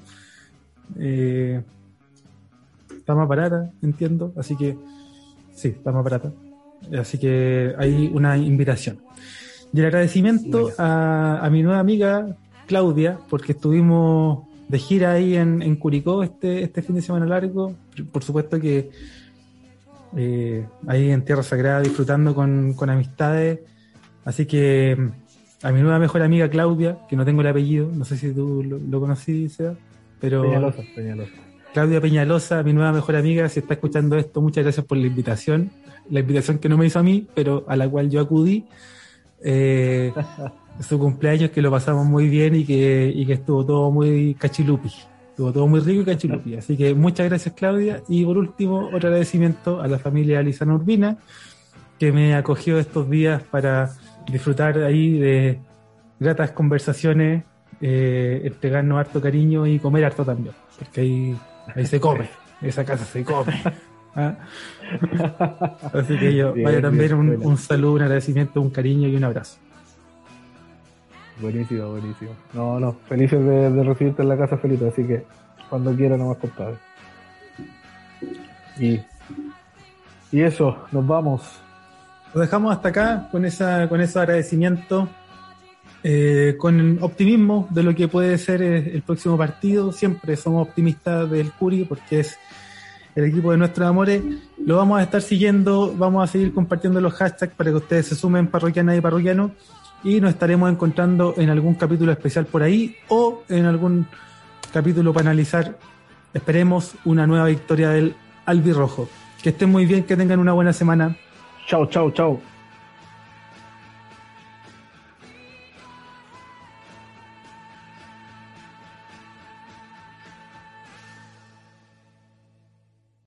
[0.99, 1.63] Eh,
[2.91, 4.77] está más barata, entiendo, así que
[5.55, 6.33] sí, está más barata.
[6.99, 8.99] Así que hay una invitación.
[9.77, 12.35] Y el agradecimiento a, mi nueva amiga
[12.67, 17.75] Claudia, porque estuvimos de gira ahí en, Curicó este, este fin de semana largo.
[18.11, 18.89] Por supuesto que
[20.17, 23.61] eh, ahí en Tierra Sagrada disfrutando con, amistades.
[24.25, 24.97] Así que
[25.63, 28.65] a mi nueva mejor amiga Claudia, que no tengo el apellido, no sé si tú
[28.67, 29.47] lo, lo conocí,
[30.19, 30.41] pero...
[30.41, 31.33] Peñalosa, Peñalosa.
[31.75, 35.71] Claudia Peñalosa, mi nueva mejor amiga, si está escuchando esto, muchas gracias por la invitación.
[36.09, 38.65] La invitación que no me hizo a mí, pero a la cual yo acudí.
[39.43, 40.13] Eh,
[40.81, 44.91] su cumpleaños, que lo pasamos muy bien y que, y que estuvo todo muy cachilupi.
[45.31, 46.57] Estuvo todo muy rico y cachilupi.
[46.57, 48.03] Así que muchas gracias, Claudia.
[48.09, 51.19] Y por último, otro agradecimiento a la familia Alisana Urbina,
[51.99, 53.91] que me acogió estos días para
[54.31, 55.59] disfrutar ahí de
[56.21, 57.45] gratas conversaciones,
[57.81, 60.55] eh, entregarnos harto cariño y comer harto también.
[60.79, 61.37] Porque ahí
[61.75, 62.29] Ahí se come,
[62.63, 63.53] esa casa se come.
[64.17, 64.37] ¿Ah?
[65.93, 69.59] Así que yo, vaya también un, saludo, un agradecimiento, un cariño y un abrazo.
[71.41, 72.31] Buenísimo, buenísimo.
[72.55, 75.25] No, no, felices de, recibirte en la casa, Felipe, así que
[75.69, 76.77] cuando quiera nomás compadre.
[78.79, 79.01] Y,
[80.33, 81.43] y eso, nos vamos.
[82.35, 85.09] Lo dejamos hasta acá con esa, con ese agradecimiento
[86.09, 89.91] eh, con optimismo de lo que puede ser el próximo partido.
[89.91, 92.39] Siempre somos optimistas del Curi porque es
[93.17, 94.23] el equipo de nuestros amores.
[94.65, 98.15] Lo vamos a estar siguiendo, vamos a seguir compartiendo los hashtags para que ustedes se
[98.15, 99.51] sumen parroquiana y parroquiano
[100.05, 104.07] y nos estaremos encontrando en algún capítulo especial por ahí o en algún
[104.73, 105.79] capítulo para analizar,
[106.35, 108.15] esperemos, una nueva victoria del
[108.45, 109.09] Albirrojo.
[109.43, 111.17] Que estén muy bien, que tengan una buena semana.
[111.67, 112.56] Chao, chao, chao.